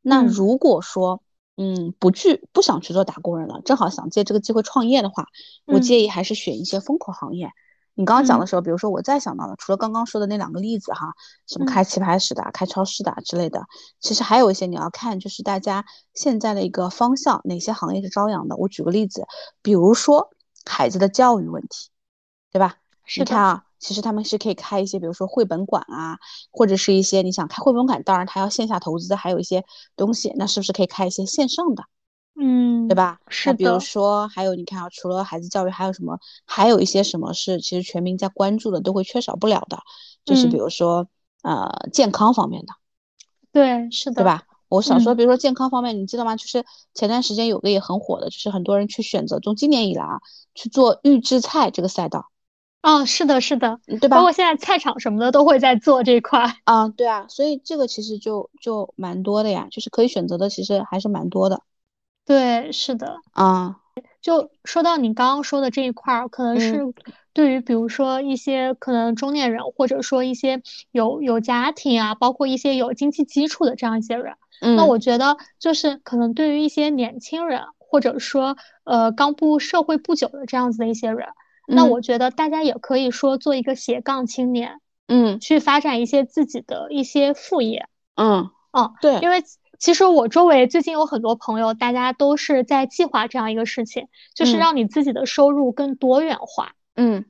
[0.00, 1.20] 那如果说，
[1.56, 5.26] 嗯，不去不想去做打工人了，正好想借这个机会创业的话，
[5.66, 7.50] 我建议还是选一些风口行业。
[7.96, 11.14] 你刚刚讲的时候，比如说我再想到了，除了刚刚说的那两个例子哈，
[11.46, 13.66] 什么开棋牌室的、开超市的之类的，
[14.00, 18.56] 其实还有一些你要看，就是大家现在的一个方向，哪些行业是朝阳的。
[18.56, 19.28] 我举个例子，
[19.62, 20.30] 比如说
[20.68, 21.90] 孩子的教育问题，
[22.50, 22.78] 对吧？
[23.18, 26.18] 你看啊，其实他们是可以开一些，比如说绘本馆啊，
[26.50, 29.64] 或者是一些你想开绘本馆，当然他要线下投资，还有一些
[29.96, 31.84] 东西，那是不是可以开一些线上的？
[32.40, 33.20] 嗯，对吧？
[33.28, 33.56] 是的。
[33.56, 36.18] 比如说，还有你看啊，除了孩子教育，还有什么？
[36.46, 39.78] 还有一些什么是其实全民在关注的，都会缺少不了的，
[40.24, 41.06] 就是比如说
[41.42, 42.72] 呃健康方面的。
[43.52, 44.42] 对，是的，对吧？
[44.68, 46.34] 我想说，比如说健康方面，你知道吗？
[46.34, 46.64] 就是
[46.94, 50.20] 前段时间有个也很火的，就是很多人去选择，从今年以来啊，
[50.56, 52.30] 去做预制菜这个赛道。
[52.84, 54.18] 哦，是的，是的，对吧？
[54.18, 56.54] 包括现在菜场什么的都会在做这块。
[56.64, 61.62] 啊，对啊，所以这个其实就就蛮多的呀，就是可以选择的，其实还是蛮多的。
[62.26, 63.76] 对，是的，啊，
[64.20, 66.82] 就说到你刚刚说的这一块儿，可能是
[67.32, 74.34] 对于比如说一些可能中年人，或者说一些有有家庭啊，包括一些有经济基础的这样一些人，
[74.76, 81.28] 那我觉得就是可能对于一些年轻人，或者说呃刚步入社会不久的这样子的一些人，
[81.66, 89.42] 那我觉得大家也可以说做一个斜杠青年，嗯，去发展一些自己的一些副业，嗯，哦，对，因为。
[89.76, 96.72] 其实我周围最近有很多朋友，大家都是在计划这样一个事情，就是让你自己的收入更多元化。
[96.94, 97.26] 嗯，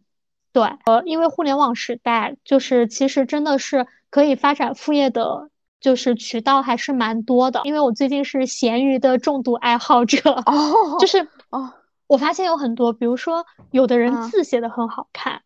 [0.52, 5.48] 对，呃，因为互联网时代，就是其实真的是可以发展副业的，
[5.80, 7.62] 就是渠道还是蛮多的。
[7.64, 11.72] 因为我最近是闲鱼的重度爱好者，哦，就是哦，
[12.06, 15.42] 我发现有很多，比如说有的人字写的很好看，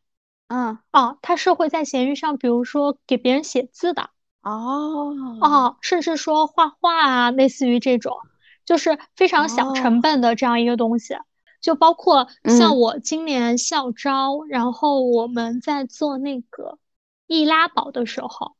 [0.48, 4.10] 嗯，啊，他是会在闲鱼上，比如说给别人写字的。
[4.42, 8.16] 哦哦，甚至说画画啊，类似于这种，
[8.64, 11.16] 就是非常小成本的这样一个东西。
[11.60, 16.78] 就包括像我今年校招，然后我们在做那个
[17.26, 18.54] 易拉宝的时候，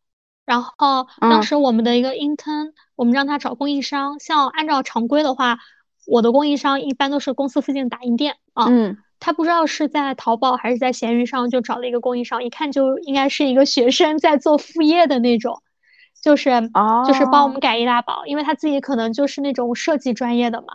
[0.45, 4.19] 然后当时我们的一个 intern，我们让他找供应商。
[4.19, 5.59] 像按照常规的话，
[6.09, 8.67] 我的供应商一般都是公司附近打印店啊。
[8.69, 8.97] 嗯。
[9.21, 15.61] 他不知道是在淘宝还是在闲鱼上，就找了一个供应商，一看就应该是一个学生在做副业的那种，
[16.23, 16.71] 就是
[17.05, 20.69] 就是帮我们改易拉宝，因为他自己可能就是那种设计专业的嘛。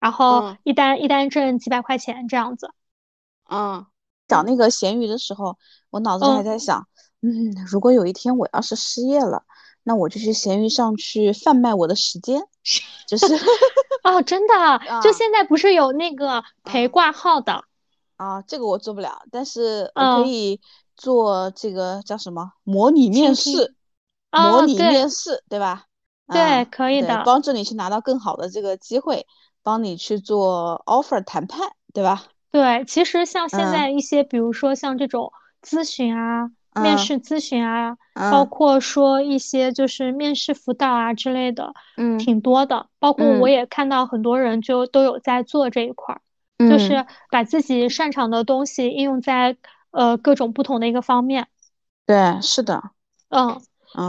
[0.00, 2.72] 然后一单一单挣几百块钱这样子。
[3.48, 3.86] 嗯，
[4.26, 5.56] 讲那个闲鱼的时候，
[5.90, 6.88] 我脑子里还在想，
[7.22, 9.44] 嗯，如果有一天我要是失业了，
[9.88, 12.42] 那我就去闲鱼上去贩卖我的时间，
[13.08, 13.24] 就是
[14.04, 17.64] 哦，真的，就现在不是有那个陪挂号的。
[18.18, 20.60] 啊，这个我做不了，但是我可以
[20.94, 23.74] 做这个叫什么模拟面试，
[24.30, 25.86] 模拟面试，对吧？
[26.30, 29.26] 对，可以的，帮助你去拿到更好的这个机会，
[29.62, 32.24] 帮你去做 offer 谈判，对吧？
[32.50, 42.86] 对，其实像现在一些，比如说像这种咨询啊、面试咨询啊，包括说一些就是面试辅导啊之类的，嗯，挺多的。
[42.98, 46.20] 包括我也看到很多人就都有在做这一块儿。
[46.68, 49.56] 就是把自己擅长的东西应用在
[49.92, 51.46] 呃各种不同的一个方面。
[52.04, 52.82] 对，是的，
[53.28, 53.60] 嗯，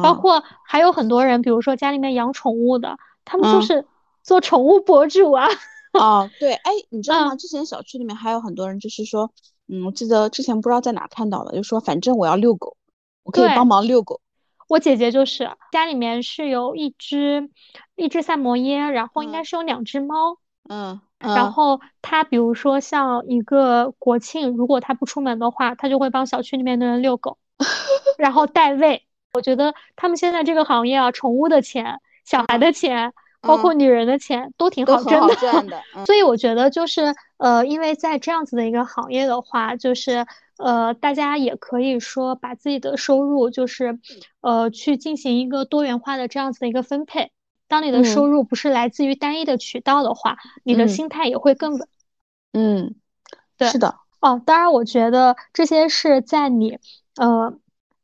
[0.01, 3.85] 包括还有很多人，比如说家里面养宠物的，他们就是
[4.23, 5.47] 做宠物博主啊。
[5.93, 7.35] 哦，对，哎，你知道吗？
[7.35, 9.31] 之前小区里面还有很多人，就是说，
[9.69, 12.75] 嗯，我记得之前不知道在哪看到的，就说反正我要遛狗，
[13.23, 14.19] 我可以帮忙遛狗。
[14.67, 17.49] 我姐姐就是家里面是有一只
[17.95, 20.37] 一只萨摩耶，然后应该是有两只猫。
[20.69, 20.99] 嗯。
[21.19, 27.37] 然后她比如说像一个国庆，如果她不出门的话，她就会帮小区里面的人遛狗，
[28.17, 29.05] 然后代喂。
[29.33, 35.81] 我觉得他们现在这个行业啊，宠物的钱、小孩的钱，包括女人的钱，都挺好挣的。
[36.05, 40.25] 所以我觉得就是呃，因为在这样子的一个行业的话，就是
[40.57, 43.99] 呃，大家也可以说把自己的收入就是
[44.41, 47.31] 呃去进行一个多元化的这样子的一个分配。
[47.67, 51.87] 当你的收入不是来自于单一的渠道的话，你的心态也会更稳。
[52.51, 52.95] 嗯，
[53.57, 53.95] 对，是的。
[54.19, 56.79] 哦，当然，我觉得这些是在你
[57.15, 57.53] 呃，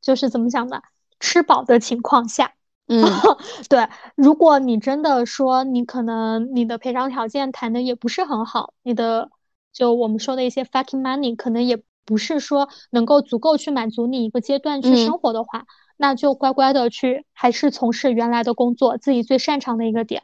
[0.01, 0.81] 就是怎么讲呢？
[1.19, 2.53] 吃饱的情况下。
[2.87, 3.03] 嗯，
[3.69, 3.87] 对。
[4.15, 9.29] 如果你真的说你可能你的赔偿条件谈的也不是很好，你的
[9.73, 15.65] 就我们说的一些 fucking money 可能也不是说能够足够去满足你一个阶段去生活的话。
[15.97, 20.23] 那就乖乖的去，还是从事原来的工作，自己最擅长的一个点，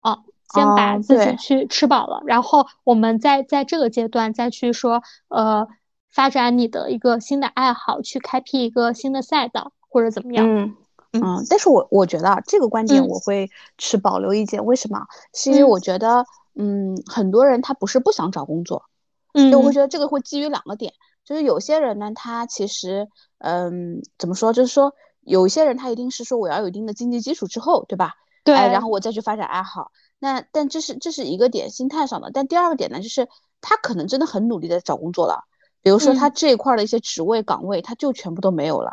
[0.00, 5.68] 啊，先把自己去吃饱了，然后我们再在这个阶段再去说，呃，
[6.10, 10.44] 发展你的一个新的爱好，去开辟一个新的赛道或者怎么样。
[10.48, 10.74] 嗯
[11.22, 15.06] 嗯，但是我我觉得这个观点我会持保留意见，为什么？
[15.32, 16.24] 是因为我觉得，
[16.54, 18.84] 嗯，很多人他不是不想找工作，
[19.32, 20.92] 嗯，我会觉得这个会基于两个点。
[21.24, 24.52] 就是有些人呢，他其实，嗯，怎么说？
[24.52, 28.12] 就是说，有一些人他一定是说我要有一定的经济基础之后，对吧？
[28.44, 28.54] 对。
[28.54, 29.90] 然后我再去发展爱好。
[30.18, 32.30] 那但这是这是一个点，心态上的。
[32.32, 33.28] 但第二个点呢，就是
[33.60, 35.44] 他可能真的很努力的找工作了，
[35.80, 38.92] 比如说他这一块的一些职位岗位，他就全部都没有了。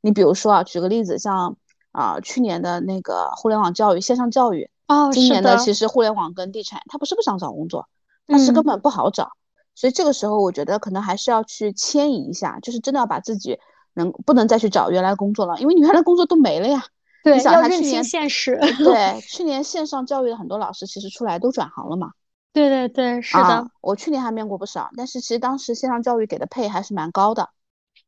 [0.00, 1.56] 你比如说啊，举个例子，像
[1.92, 7.88] 啊去年的那个互联网教育、线上教育，哦，今年的其实互联网跟地产，他不是不想找工作，
[8.26, 9.30] 他是根本不好找。
[9.74, 13.58] 所以这个时候，我觉得可能还是要去迁移一下，就是真的要把自己
[13.94, 16.84] 能不能再去找原来工作了，因为你原来工作都没了呀。
[17.24, 18.58] 对，你要认清现实。
[18.82, 22.10] 对，去年线上教育的很多老师其实出来都转行了嘛。
[22.52, 23.70] 对对对，是的。
[23.80, 27.48] 我去年还面过不少，但是其实当时线上教育给的配还是蛮高的。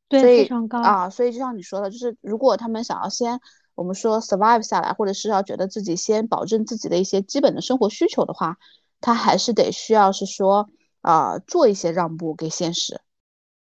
[0.08, 1.08] 对，非常高啊。
[1.08, 3.40] 所以就像你说的，就是如果他们想要先
[3.74, 8.58] 我们说 survive 下来，或者是要觉得自己先保证自己的一些基本的生活需求的话，
[9.00, 10.68] 他还是得需要是说。
[11.06, 12.98] 啊，做一些让步给现实，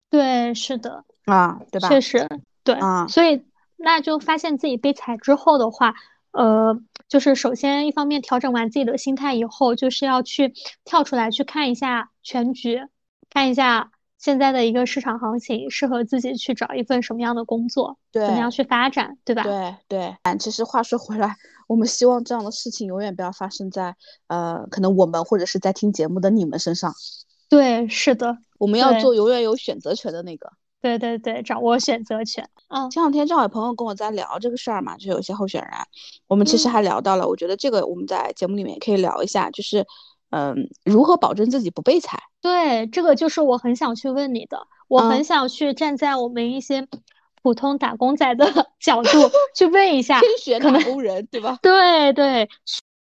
[0.08, 1.86] 对，是的，啊，对吧？
[1.90, 2.26] 确实，
[2.64, 3.44] 对，啊，所以
[3.76, 5.94] 那就发现自己被踩之后的话，
[6.30, 10.54] 呃，就是首先一方面调整完自己的心态以后，就是要去
[10.86, 12.88] 跳出来去看一下全局，
[13.28, 13.90] 看一下
[14.26, 19.44] 现在的一个市场行情，适合自己去找一份什么样的工作，对，怎么样去发展，对吧？
[19.44, 21.36] 对对，其实话说回来。
[21.68, 23.94] 我们希望这样的事情永远不要发生在，
[24.26, 26.92] 呃，可能我们或者是在听节目的你们身上。
[27.48, 30.50] 对，是的，我们要做永远有选择权的那个。
[30.82, 32.48] 对对对，掌握选择权。
[32.66, 35.70] 嗯，前两天正好有朋友跟我在聊这个事儿嘛，就有些候选人，
[36.26, 39.86] 我们其实还聊到了，我觉得这个我们在节目里面也可以聊一下，就是，
[40.30, 42.18] 嗯，如何保证自己不被踩？
[42.40, 46.86] 对，这个就是我很想去问你的，我很想去站在我们一些。
[47.42, 48.44] 普通打工仔的
[48.80, 49.08] 角度
[49.54, 50.20] 去问一下，
[50.60, 51.56] 可能工人对吧？
[51.62, 52.48] 对对，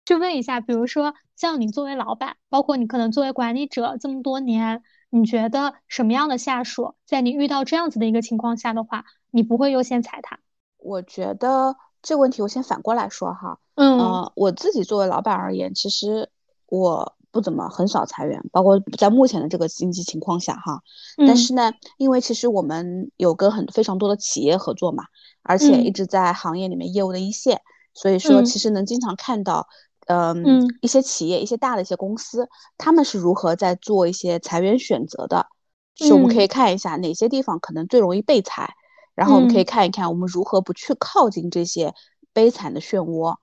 [0.05, 10.38] 去问一下，比如说像你作为老板，包括你可能作为管理者这么多年，你觉得什么样的下属，在你遇到这样子的一个情况下的话，你不会优先踩他？
[10.78, 16.30] 我觉得这个问题我先反过来说哈，嗯，我自己作为老板而言，其实
[16.68, 17.13] 我。
[17.32, 20.82] 不怎么很少裁员，包括在目前的这个经济情况下哈。
[21.18, 25.03] 但是呢，因为其实我们有跟很非常多的企业合作嘛，
[25.43, 27.59] 而且一直在行业里面业务的一线，
[27.93, 29.68] 所以说其实能经常看到，
[30.07, 32.47] 嗯，一些企业、一些大的一些公司，
[32.78, 35.47] 他们是如何在做一些裁员选择的。
[35.95, 38.76] 是我们可以看一下哪些地方可能最容易被裁，
[39.13, 41.93] 然后我们可以看一看我们如何不去靠近这些
[42.32, 43.36] 悲惨的漩涡。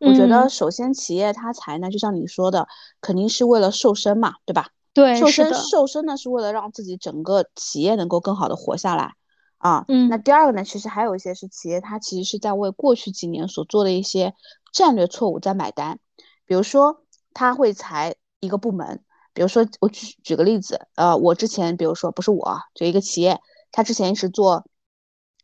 [0.00, 2.68] 我觉得首先企业它裁呢，就像你说的，
[3.00, 4.68] 肯定是为了瘦身嘛，对吧？
[4.94, 9.14] 对，瘦身瘦身呢是为了让自己整个企业能够更好的活下来
[9.58, 9.84] 啊。
[9.88, 14.34] 嗯，那第二个呢，其实还有一些是企业它其实是在为过去几年所做的一些
[14.72, 16.00] 战略错误在买单，
[16.46, 23.40] 比如说他会裁一个部门，比如说我举举个例子，呃，我之前比如说不是我，就一个企业，
[23.70, 24.66] 他之前是做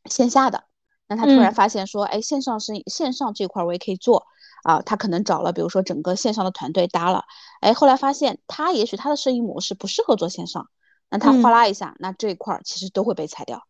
[0.06, 0.64] 线下的，
[1.06, 4.26] 那他突然发现说，哎，线上是线上这块我也可以做。
[4.64, 7.22] 啊，他可能找了，比如说整个线上的团队搭了，
[7.60, 10.68] 哎，后来发现他也许他的生意模式不适合做线上，
[11.10, 13.62] 那他哗啦一下，那这一块其实都会被裁掉。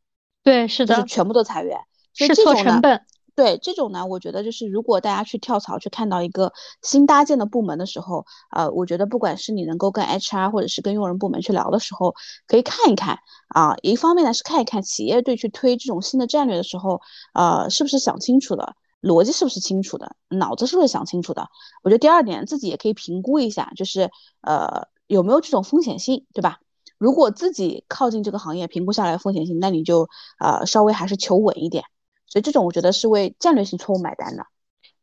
[0.42, 1.78] 对，是的，就是全部都裁员，
[2.14, 3.04] 是错成本。
[3.36, 12.14] 对这种呢，我觉得就是如果大家去跳槽去看到一个新搭建的部门的时候，呃，我觉得不管是你能够跟 HR 或者是跟用人部门去聊的时候，
[12.46, 13.18] 可以看一看
[13.48, 17.00] 啊，一方面呢是看一看企业对去推这种新的战略的时候，
[17.32, 18.74] 呃，是不是想清楚了。
[19.04, 20.16] 逻辑是不是清楚的？
[20.30, 21.46] 脑子是不是想清楚的？
[21.82, 26.60] 我觉得第二点自己也可以评估一下，就是呃有没有这种风险性，对吧？
[26.96, 30.08] 如果自己靠近这个行业，评估下来风险性，那你就
[30.40, 31.84] 呃稍微还是求稳一点。
[32.26, 34.46] 所以这种我觉得是为战略性错误买单的。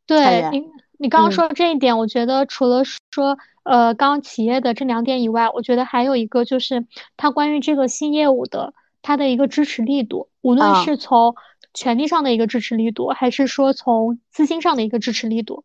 [0.04, 0.64] 对你
[0.98, 2.82] 你刚刚说的这一点，我觉得除了
[3.12, 6.86] 说呃刚刚企业的这两点以外，我觉得还有一个就是
[7.16, 11.36] 它关于这个新业务的它的一个支持力度，无论是从。
[11.74, 15.64] 权力上的一个支持力度，还是说从资金上的一个支持力度？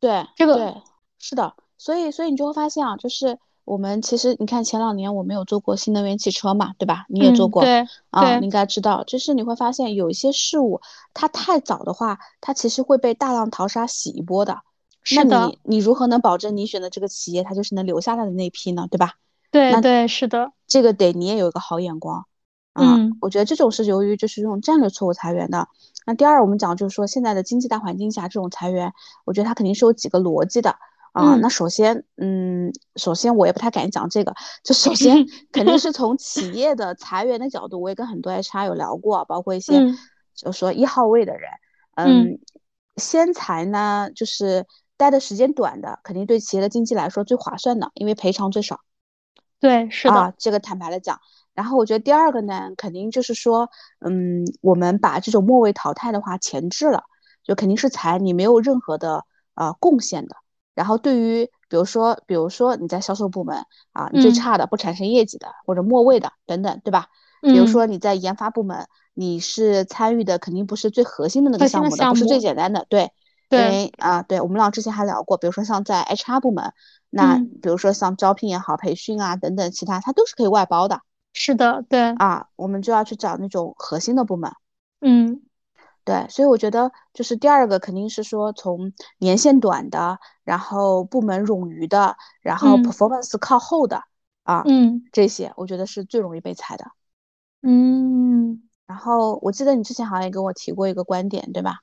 [0.00, 0.82] 对，这个对，
[1.18, 1.54] 是的。
[1.76, 7.06] 所以，所以你就会发现啊，就是我们其实你看前两年我们有做过新能源汽车嘛，对吧？
[7.08, 9.04] 你也做过，对啊，你应该知道。
[9.04, 10.80] 就是你会发现有一些事物，
[11.14, 14.60] 它太早的话，它其实会被大浪淘沙洗一波的。
[15.02, 15.38] 是的。
[15.38, 18.86] 那你你如何能保证你选的这个企业，它就是能留下来的那批呢？
[18.90, 19.14] 对吧？
[19.50, 20.52] 对对，是的。
[20.66, 22.26] 这个得你也有一个好眼光。
[22.80, 25.68] 嗯，我觉得这种是由于就是这种战略错误裁员的。
[26.06, 28.92] 那第二，我们讲就是说现在的经济大环境下，这种裁员，
[29.24, 30.76] 我觉得它肯定是有几个逻辑的
[31.12, 31.36] 啊。
[31.36, 39.94] 那首先，嗯，首先我也不太敢讲这个，就首先 肯定是从企业的裁员的角度，我也跟很多 HR 有聊过，包括一些
[40.34, 41.50] 就说一号位的人，
[41.96, 42.38] 嗯，
[42.96, 44.64] 先裁呢，就是
[44.96, 48.80] 待的时间短的，肯定对企业的经济来说最划算的，因为赔偿最少。
[49.60, 51.20] 对，是的，这个坦白的讲。
[51.58, 57.02] 然后我觉得第二个呢，肯定就是说，嗯，我们把这种末位淘汰的话前置了，
[57.42, 59.24] 就肯定是裁你没有任何的
[59.56, 60.36] 呃贡献的。
[60.76, 67.08] 然后对于比如说，比如说你在销售部门啊，你最差的不产生业绩的，或者末位的等等，对吧？
[67.40, 73.10] 比如说你在研发部门，你是参与的肯定不是最核心的那个项目的，不是最简单的，对
[73.48, 76.72] 对啊，对我们俩之前还聊过，比如说像在 HR 部门，
[77.10, 81.00] 那比如说像招聘也好，培训啊等等其他，它都是可以外包的。
[81.38, 84.50] 是的，对啊，我们就要去找那种核心的部门。
[85.00, 85.40] 嗯，
[86.04, 94.02] 对，所以我觉得就是第二个肯定是说从年限短的，然后部门冗余的，然后 performance 靠后的
[94.42, 96.86] 啊，嗯，这些我觉得是最容易被裁的。
[97.62, 101.76] 嗯，然后我记得你之前好像也跟我提过一个观点，对吧？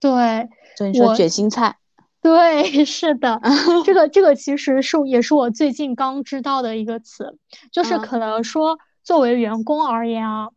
[0.00, 0.48] 对，
[0.78, 1.76] 就你说卷心菜。
[2.24, 3.38] 对，是的，
[3.84, 7.38] 这个这个其实是也是我最近刚知道的一个词，
[7.70, 10.48] 就是可能说作为员工而言啊，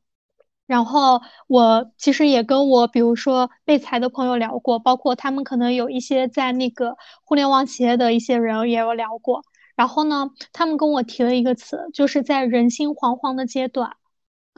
[0.65, 9.43] 然后我其实也跟我比如说被裁的朋友聊过，包括他们可能有一些在那个互联网企业的一些人也有聊过，
[9.75, 13.97] 然后呢，他们跟我提了一个词，就是在人心惶惶的阶段，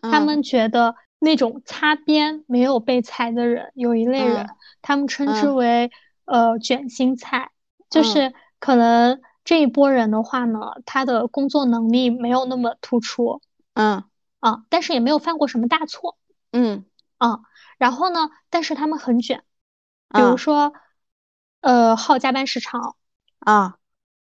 [0.01, 4.47] 他们觉得那种擦边没有被裁的人，有一类人，
[4.81, 5.91] 他们称之为。
[6.31, 7.49] 呃，卷心菜。
[7.89, 13.41] 就是可能这一波人的话呢，他的工作能力没有那么突出，
[13.79, 14.03] 嗯
[14.41, 16.17] 啊，但是也没有犯过什么大错，
[16.51, 16.83] 嗯。
[17.17, 17.39] 啊，
[17.77, 19.43] 然后呢，但是他们很卷，
[20.13, 20.73] 比如说
[21.61, 22.97] 呃，耗加班时长。
[23.39, 23.75] 啊，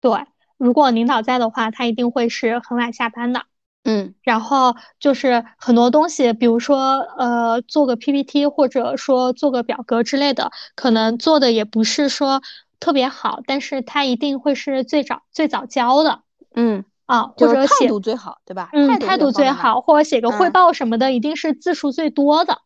[0.01, 0.25] 对，
[0.57, 3.43] 如果领导在的话，他一定会是很晚下班的，
[3.83, 12.41] 嗯，然后就是很多东西，比如说呃，做个 PPT 或者说做个表格之类的，可能做的也不是说
[12.79, 16.23] 特别好，但是他一定会是最早最早交的。
[16.55, 18.71] 嗯啊，或者态度最好，对吧？
[18.73, 22.59] 嗯，态度最好，或者写个汇报什么的，一定是字数最多的。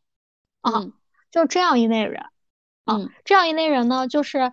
[0.61, 0.86] 啊，
[1.30, 2.24] 就这样一类人。
[2.84, 4.53] 嗯，这样一类人呢，就是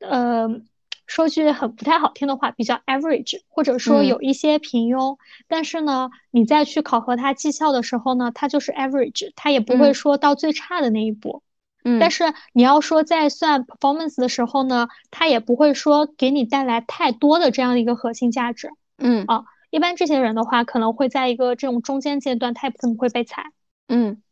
[0.00, 0.62] 呃。
[1.04, 11.42] 说句很不太好听的话，比较 average，或者说有一些平庸，但是呢，你再去考核他绩效的时候呢，他就是 average，他也不会说到最差的那一步。
[11.84, 18.70] 嗯，但是你要说在算 performance 的时候呢，他也不会说给你带来太多的这样的一个核心价值。
[18.98, 23.44] 嗯啊，一般这些人的话，可能会在一个这种中间阶段，他也不可能会被踩。
[23.88, 24.22] 嗯，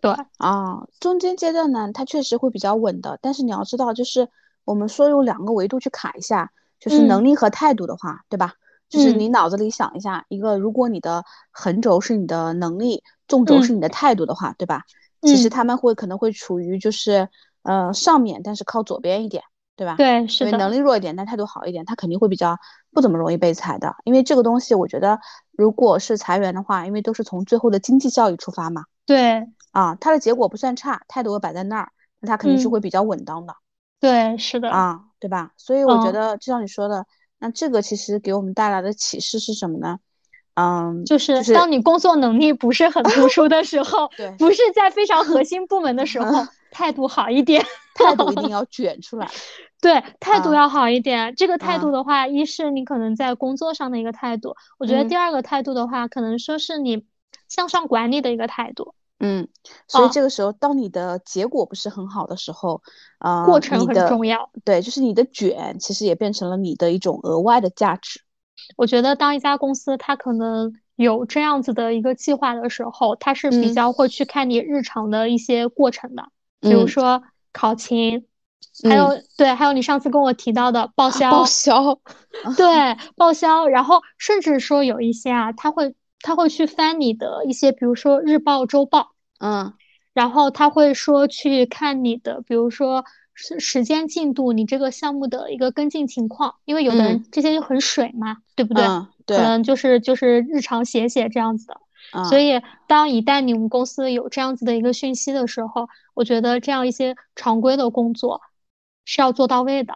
[0.00, 4.28] 对啊，中间阶段呢，他确实会比较稳的，但是你要知道，就是。
[4.64, 8.52] 我们说用两个维度去卡一下，就是能力和态度的话，对吧？
[8.90, 14.82] 就是你脑子里想一下，一个如果你的横轴是你的能力，纵轴是你的态度的话，对吧？
[15.22, 17.30] 其实他们会可能会处于就是
[17.62, 19.42] 呃上面，但是靠左边一点，
[19.78, 19.94] 对吧？
[19.96, 20.58] 对，是的。
[20.58, 22.58] 能力弱一点，但态度好一点，他肯定会比较
[22.92, 23.94] 不怎么容易被裁的。
[24.02, 25.20] 因为这个东西，我觉得
[25.52, 28.86] 如果是裁员的话，因为都是从最后的经济效益出发嘛。
[29.06, 29.46] 对。
[29.70, 33.54] 啊，他的结果不算差，态度又摆在那儿，那他肯定是会比较稳当的。
[34.00, 35.52] 对，是的啊，对吧？
[35.56, 37.06] 所以我觉得，就像你说的，
[37.38, 39.98] 那这个其实给我们带来的启示是什么呢？
[40.54, 47.64] 嗯，就是当你工作能力不是很突出的时候， 对，不是在非常核心部门的时 候，态度好一点，
[47.94, 49.28] 态度一定要卷出来。
[49.80, 51.34] 对，态度要好一点。
[51.36, 57.06] 这个态度的话，一是你可能在工作上的一个态度，我觉得第二个态度的话，可能说是你
[57.48, 58.94] 向上管理的一个态度。
[59.20, 59.48] 嗯，
[59.88, 62.82] 所以这个时候，当你的结果不是很好的时候，
[63.18, 64.50] 啊，过程很重要。
[64.64, 68.20] 对，就是你的卷，其实也变成了你的一种额外的价值。
[68.76, 76.28] 我觉得，当一家公司它可能有这样子的一个计划的时候，它是比较会去看你日常的一些过程的，
[76.60, 77.22] 比如说
[77.52, 78.26] 考勤，
[78.88, 81.98] 还有对，还有你上次跟我提到的报销，报销，
[82.56, 85.94] 对，报销，然后甚至说有一些啊，他会。
[86.20, 89.72] 他会去翻你的一些，比如说日报、周报，嗯，
[90.12, 93.04] 然后他会说去看你的，比如说
[93.34, 98.84] 时时间进度，你这个项目的一个跟进情况，因为有的人这些就很水嘛，对不对？
[99.26, 101.80] 对，可能就是就是日常写写这样子的。
[102.28, 108.40] 所以，当一旦你们公司有这样子的一个讯息的时候，我觉得这样一些常规的工作
[109.08, 109.94] 是要做到位的。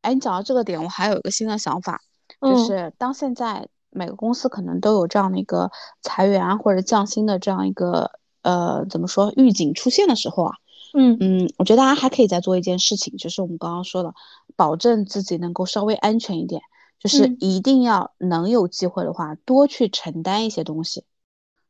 [0.00, 2.02] 哎，你讲到这个点，我还有一个新的想法，
[2.40, 3.68] 就是当现在。
[3.96, 5.70] 每个公司可能都有这样的一个
[6.02, 8.10] 裁员啊或者降薪的这样一个
[8.42, 10.56] 呃怎么说预警出现的时候啊，
[10.94, 14.12] 嗯嗯，我觉得大家还可以再做一件事情，就是我们刚刚说的，
[14.56, 16.60] 保证自己能够稍微安全一点，
[16.98, 21.04] 就是一定要能有机会的话，多去承担一些东西，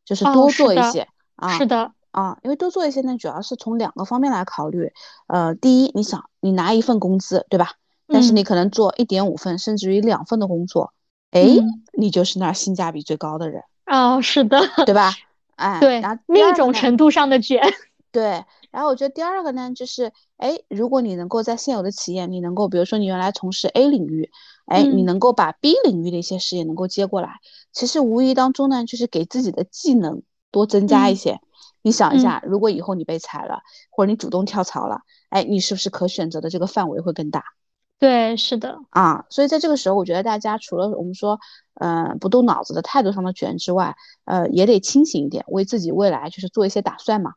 [0.07, 1.07] 就是多做一些
[1.37, 4.93] 啊，是的啊，因为多做一些呢，主要是从两个方面来考虑，
[5.27, 7.73] 呃，第一，你想你拿一份工资对吧？
[8.07, 10.93] 但是你可能做一点五份甚至于两份的工作。
[11.33, 11.43] 哎，
[11.93, 15.13] 你就是那儿性价比最高的人哦，是的，对吧？
[15.57, 17.61] 哎，对，然后另一种程度上的卷，
[18.13, 18.45] 对。
[18.71, 24.31] 然后我觉得第二个呢，就是哎，如果你能够在现有的企业，你能够，比如说你原来从事 A 领域，
[24.67, 27.41] 哎，你能够把 B 领域的一些事业能够接过来，
[27.73, 31.41] 其实无意当中呢，就是给自己的技能多增加一些。
[31.85, 33.61] 你想一下，如果以后你被裁了，
[33.91, 37.45] 或者你主动跳槽了，哎，你是不是可选择的这个范围会更大？
[37.99, 41.39] 对，是的啊，所以在这个时候，我觉得大家除了我们说，
[41.75, 47.35] 呃，不动脑子的态度上的卷之外，呃，也得清醒一点，为自己未来就是做一些打算嘛。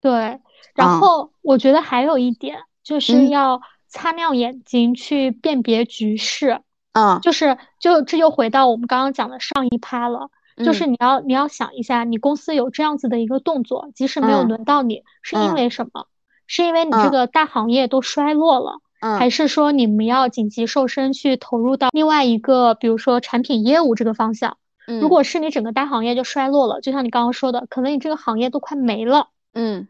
[0.00, 0.40] 对，
[0.74, 6.60] 然后我觉得还有一点就是要擦亮眼睛去辨别局势。
[6.92, 10.30] 嗯，就是就这就回到我们刚刚讲的上一趴了，
[10.64, 16.06] 就是你要你要想一下，你公司有这样子的一个动作，即使没有轮到你，是因为什么？
[16.46, 18.80] 是因为你这个大行业都衰落了。
[18.98, 24.56] 还是说你们要紧急瘦身去投入到另外一个，比如说产品业务这个方向。
[24.88, 29.28] 嗯，如果是你整个大行业就衰落了，就像你刚刚说的，可能你这个行业都快没了。
[29.52, 29.86] 嗯，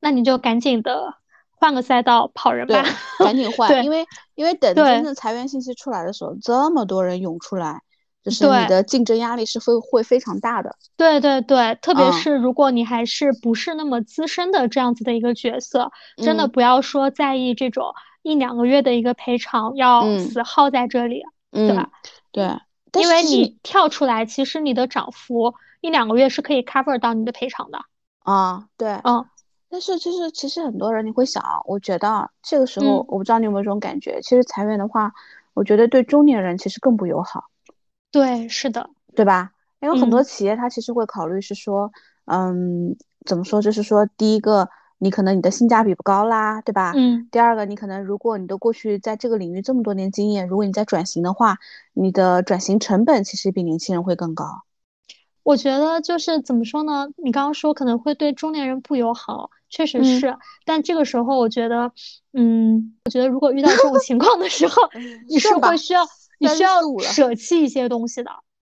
[0.00, 1.14] 那你就赶紧的
[1.50, 2.84] 换个赛道跑人吧，
[3.18, 7.82] 赶紧换， 因为因为等真正裁员信息出来的时候，这么多人涌出来。
[8.22, 17.92] 就是你的竞争压力是会会非常大的，对对对，特别是如果你还是不是那么资深的这样子的一个角色，真的不要说在意这种
[18.22, 21.90] 一两个月的一个赔偿，要死耗在这里，对吧？
[22.30, 22.56] 对，
[23.02, 27.80] 因为你跳出来，其实你的涨幅一两个月是可以 cover 到你的赔偿的。
[28.20, 29.26] 啊，对，嗯，
[29.68, 35.12] 但是就是其实很多人你会想，我觉得这个时候我不知道你有没有这种感觉，其实裁员的话，
[35.54, 37.46] 我觉得对中年人其实更不友好。
[38.12, 39.50] 对，是的，对吧？
[39.80, 41.90] 因为很多企业它其实会考虑是说，
[42.26, 42.94] 嗯，
[43.26, 43.60] 怎么说？
[43.60, 46.92] 就是说，第一个，你可能你的性价比不高啦，对吧？
[46.94, 47.26] 嗯。
[47.32, 51.58] 第二个，你可能如果你都过去在这个领域这么多年经验，如果你在转型的话，
[51.94, 54.62] 你的转型成本其实比年轻人会更高。
[55.42, 57.08] 我觉得就是怎么说呢？
[57.16, 60.36] 你刚刚说可能会对中年人不友好，确实是。
[60.64, 61.90] 但这个时候，我觉得，
[62.32, 64.76] 嗯，我觉得如果遇到这种情况的时候，
[65.28, 66.04] 你是会需要，
[66.48, 68.30] 你需要舍弃一些东西的。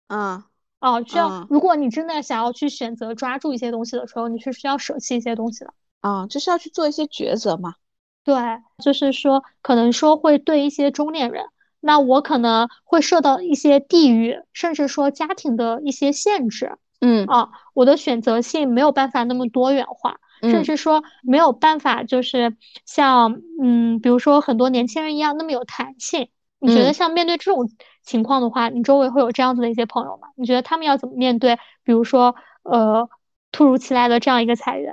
[0.09, 0.43] 嗯。
[0.81, 1.45] 哦，需要。
[1.51, 5.75] 如果你真的想要去选择抓住一些东西的时候，你是需要舍弃一些东西的。
[6.01, 7.75] 啊，就是要去做一些抉择嘛。
[8.23, 8.37] 对，
[8.83, 11.47] 就是说，可能说会对一些中年人，
[11.81, 16.79] 那我可能会受到一些地域，甚至说家庭的一些限制。
[17.01, 17.27] 嗯。
[17.27, 26.29] 啊，我的选择性没有办法那么多元化，甚至说没有办法，就是像嗯，比如说很多年轻人一样那么有弹性。
[26.61, 27.71] 你觉得像面对这种
[28.03, 30.29] 情况的话，你周围会有这样子的一些朋友吗？
[30.37, 31.57] 你觉得他们要怎么面对？
[31.85, 33.09] 比如说，呃，
[33.53, 34.93] 突如其来的这样一个裁员？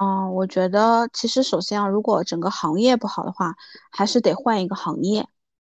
[0.00, 3.54] 嗯，我觉得其实首先啊，如果整个行业不好的话，
[3.90, 5.26] 还是得换一个行业。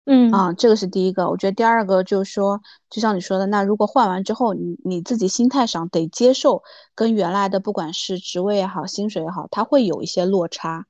[0.05, 1.29] 嗯，啊，这个是第一个。
[1.29, 6.63] 我觉得第二个就是说，就像你说的，那如果换完之后，你你自己心态上得接受
[6.95, 10.87] 跟原来的不管是职位也好，薪水也好，它会有一些落差。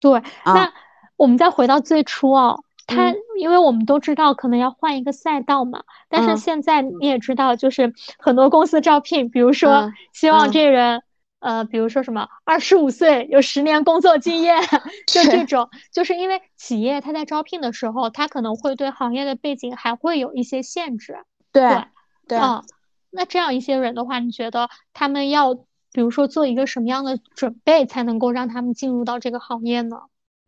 [0.00, 0.72] 对，那
[1.16, 2.64] 我们再回到最初哦。
[2.88, 11.02] 他，因为我们都知道可能要换一个赛道嘛，但是现在你也知道，就是很多公司招聘，比如说希望这人，
[11.38, 14.60] 呃，比如说什么二十五岁，有十年工作经验，
[15.06, 21.18] 就这种，就是因为企业他在招聘的时候，他可能会对行业的背景还会有一些限制。
[21.52, 21.84] 对
[22.26, 22.64] 对，嗯，
[23.10, 25.54] 那这样一些人的话，你觉得他们要，
[25.92, 29.98] 比如说做一个什么样的准备，才能够让他们进入到这个行业呢？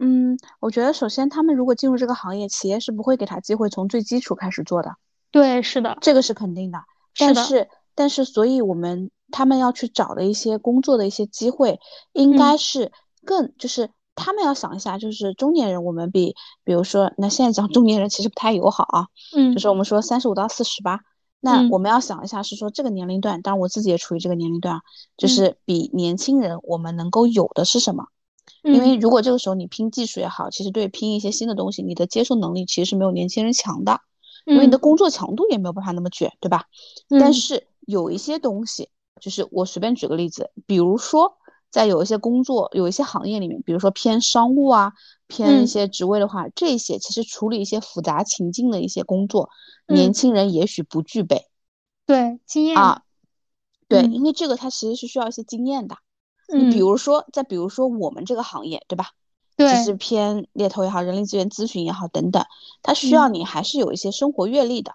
[0.02, 4.96] 嗯，我觉得首先他们如果进入这个行业，企业是不会给他机会从最基础开始做的。
[5.30, 6.78] 对，是的，这个是肯定的。
[7.18, 11.78] 但是，但是，所以我们他们要去找的一些工作的一些机会，
[12.14, 12.92] 应该是
[13.26, 16.34] 更就是他们要想一下，就是中年人，我们比
[16.64, 19.06] 比如说，那现在讲中年人其实不太友好啊。
[19.36, 21.00] 嗯，就是我们说三十五到四十吧，
[21.40, 24.80] 那我们要想一下，是说这个年龄段，当然我自己也处于这个年龄段，
[25.18, 28.06] 就是比年轻人我们能够有的是什么？
[28.62, 34.00] 因为如果这个时候你拼技术也好，其实对拼一些新的东西，你的接受能力其实是没有年轻人强的，
[34.44, 36.66] 因为你的工作强度也没有办法那么卷，对吧？
[37.08, 41.38] 但是有一些东西，就是我随便举个例子，比如说
[41.70, 44.92] 在有一些工作、有一些行业里面，比如说偏商务啊、
[45.26, 49.50] 偏一些职位的话，这些其实处理一些复杂情境的一些工作，
[49.86, 51.46] 年轻人也许不具备。
[52.06, 53.02] 对，经验啊，
[53.88, 55.96] 对，因为这个它其实是需要一些经验的。
[56.52, 59.10] 你比如说，再比如说我们这个行业，对吧？
[59.56, 62.44] 对，其实偏猎头也好，人力资源咨询也好，等等，
[62.82, 64.92] 它需要你还是有一些生活阅历的。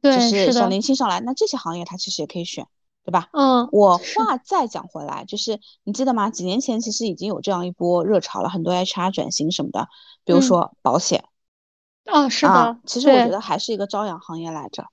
[0.00, 2.66] 对，就是小年轻上来，那这些行业它其实也可以选，
[3.04, 3.28] 对吧？
[3.32, 3.68] 嗯。
[3.72, 6.30] 我话再讲回来，就是你记得吗？
[6.30, 9.88] 几年前其实已经有这样一波热潮了，很多 HR 转型什么的，
[10.24, 11.24] 比如说保险。
[12.06, 12.78] 哦，是的。
[12.86, 14.86] 其实我觉得还是一个朝阳行业来着。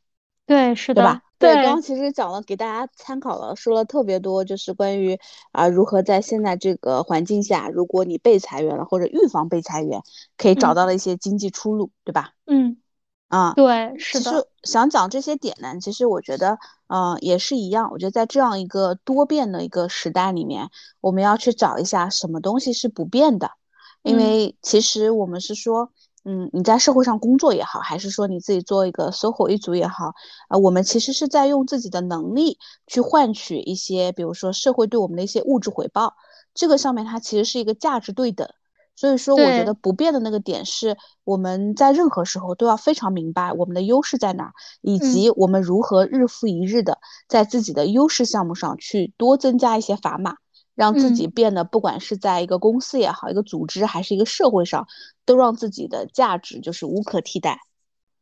[0.45, 1.01] 对，是的。
[1.01, 1.21] 对吧？
[1.39, 5.19] 对，刚刚其实讲了，给大家参考了，说了特别多，就是关于
[5.51, 10.01] 啊如何在现在这个环境下，如果你被裁员了或者预防被裁员，
[10.35, 12.33] 可以找到的一些经济出路，对吧？
[12.47, 12.77] 嗯，
[13.27, 14.31] 啊，对，是的。
[14.31, 16.57] 其实想讲这些点呢，其实我觉得，
[16.87, 17.91] 嗯，也是一样。
[17.91, 20.69] 我觉得在这样一个多变的一个时代里面，
[21.01, 23.51] 我们要去找一下什么东西是不变的，
[24.01, 25.83] 因为其实我们是说。
[25.83, 25.89] 嗯，
[26.51, 30.13] 你在社会上工作也好，还是说你自己做一个 SOHO 一族也好，
[30.49, 36.15] 啊，我们其实是在用自己的能力去换取一些，比如说社会对我们的一些物质回报。
[36.53, 38.49] 这个上面它其实是一个价值对等。
[38.95, 46.97] 所以说，我觉得不变的那个点是，我们在任何时候都要非常明白我们的优势在哪，以及我们如何日复一日的
[47.27, 50.37] 在自己的优势项目上去多增加一些砝码。
[50.77, 54.87] 让自己变得，不管是在一个公司也好，一个组织还是一个社会上，
[55.25, 57.59] 都让自己的价值就是无可替代。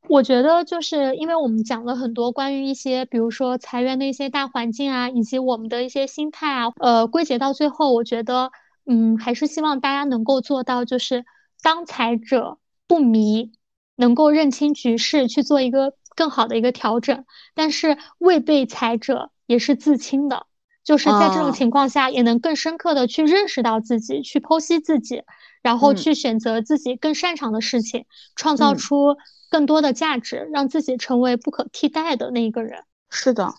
[0.08, 8.51] 我觉得就是因为我们讲了很多关于一些，比如说裁员的一些大环境啊，以及我们的一些心态啊，呃，归结到最后，我觉得，
[8.86, 11.26] 嗯，还是希望大家能够做到，就是
[11.62, 13.51] 当裁者不迷，
[13.97, 20.45] 能够认清局势，去做一个更好的一个调整，但是未被裁者也是自清的。
[20.86, 25.23] 就是在这种情况下，也能更深刻的去认识到自己，去剖析自己，
[25.63, 28.05] 然后去选择自己更擅长的事情，
[28.36, 29.17] 创造出
[29.49, 32.83] 更多的价值，让自己成为不可替代的那一个人。
[33.09, 33.55] 是的，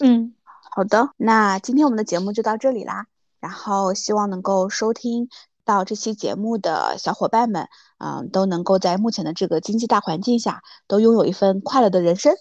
[0.00, 0.34] 嗯，
[0.74, 3.06] 好的，那今天我们的节目就到这里啦。
[3.38, 5.28] 然后希望能够收听
[5.64, 7.68] 到这期节目的小伙伴们，
[7.98, 12.34] 嗯，都能够在目前的这个经济大环境下，都拥有一份快乐的人生。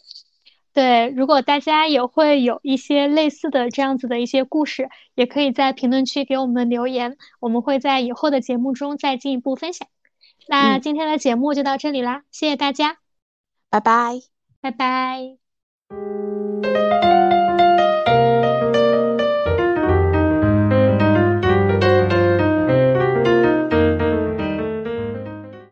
[0.74, 9.88] 对，如果大家也会有一些类似的这样子的一些故事，也可以在评论区给我们留言，我们会在以后的节目中再进一步分享。
[10.48, 12.98] 那今天的节目就到这里啦，谢谢大家，
[13.70, 14.20] 拜拜，
[14.62, 15.38] 拜拜。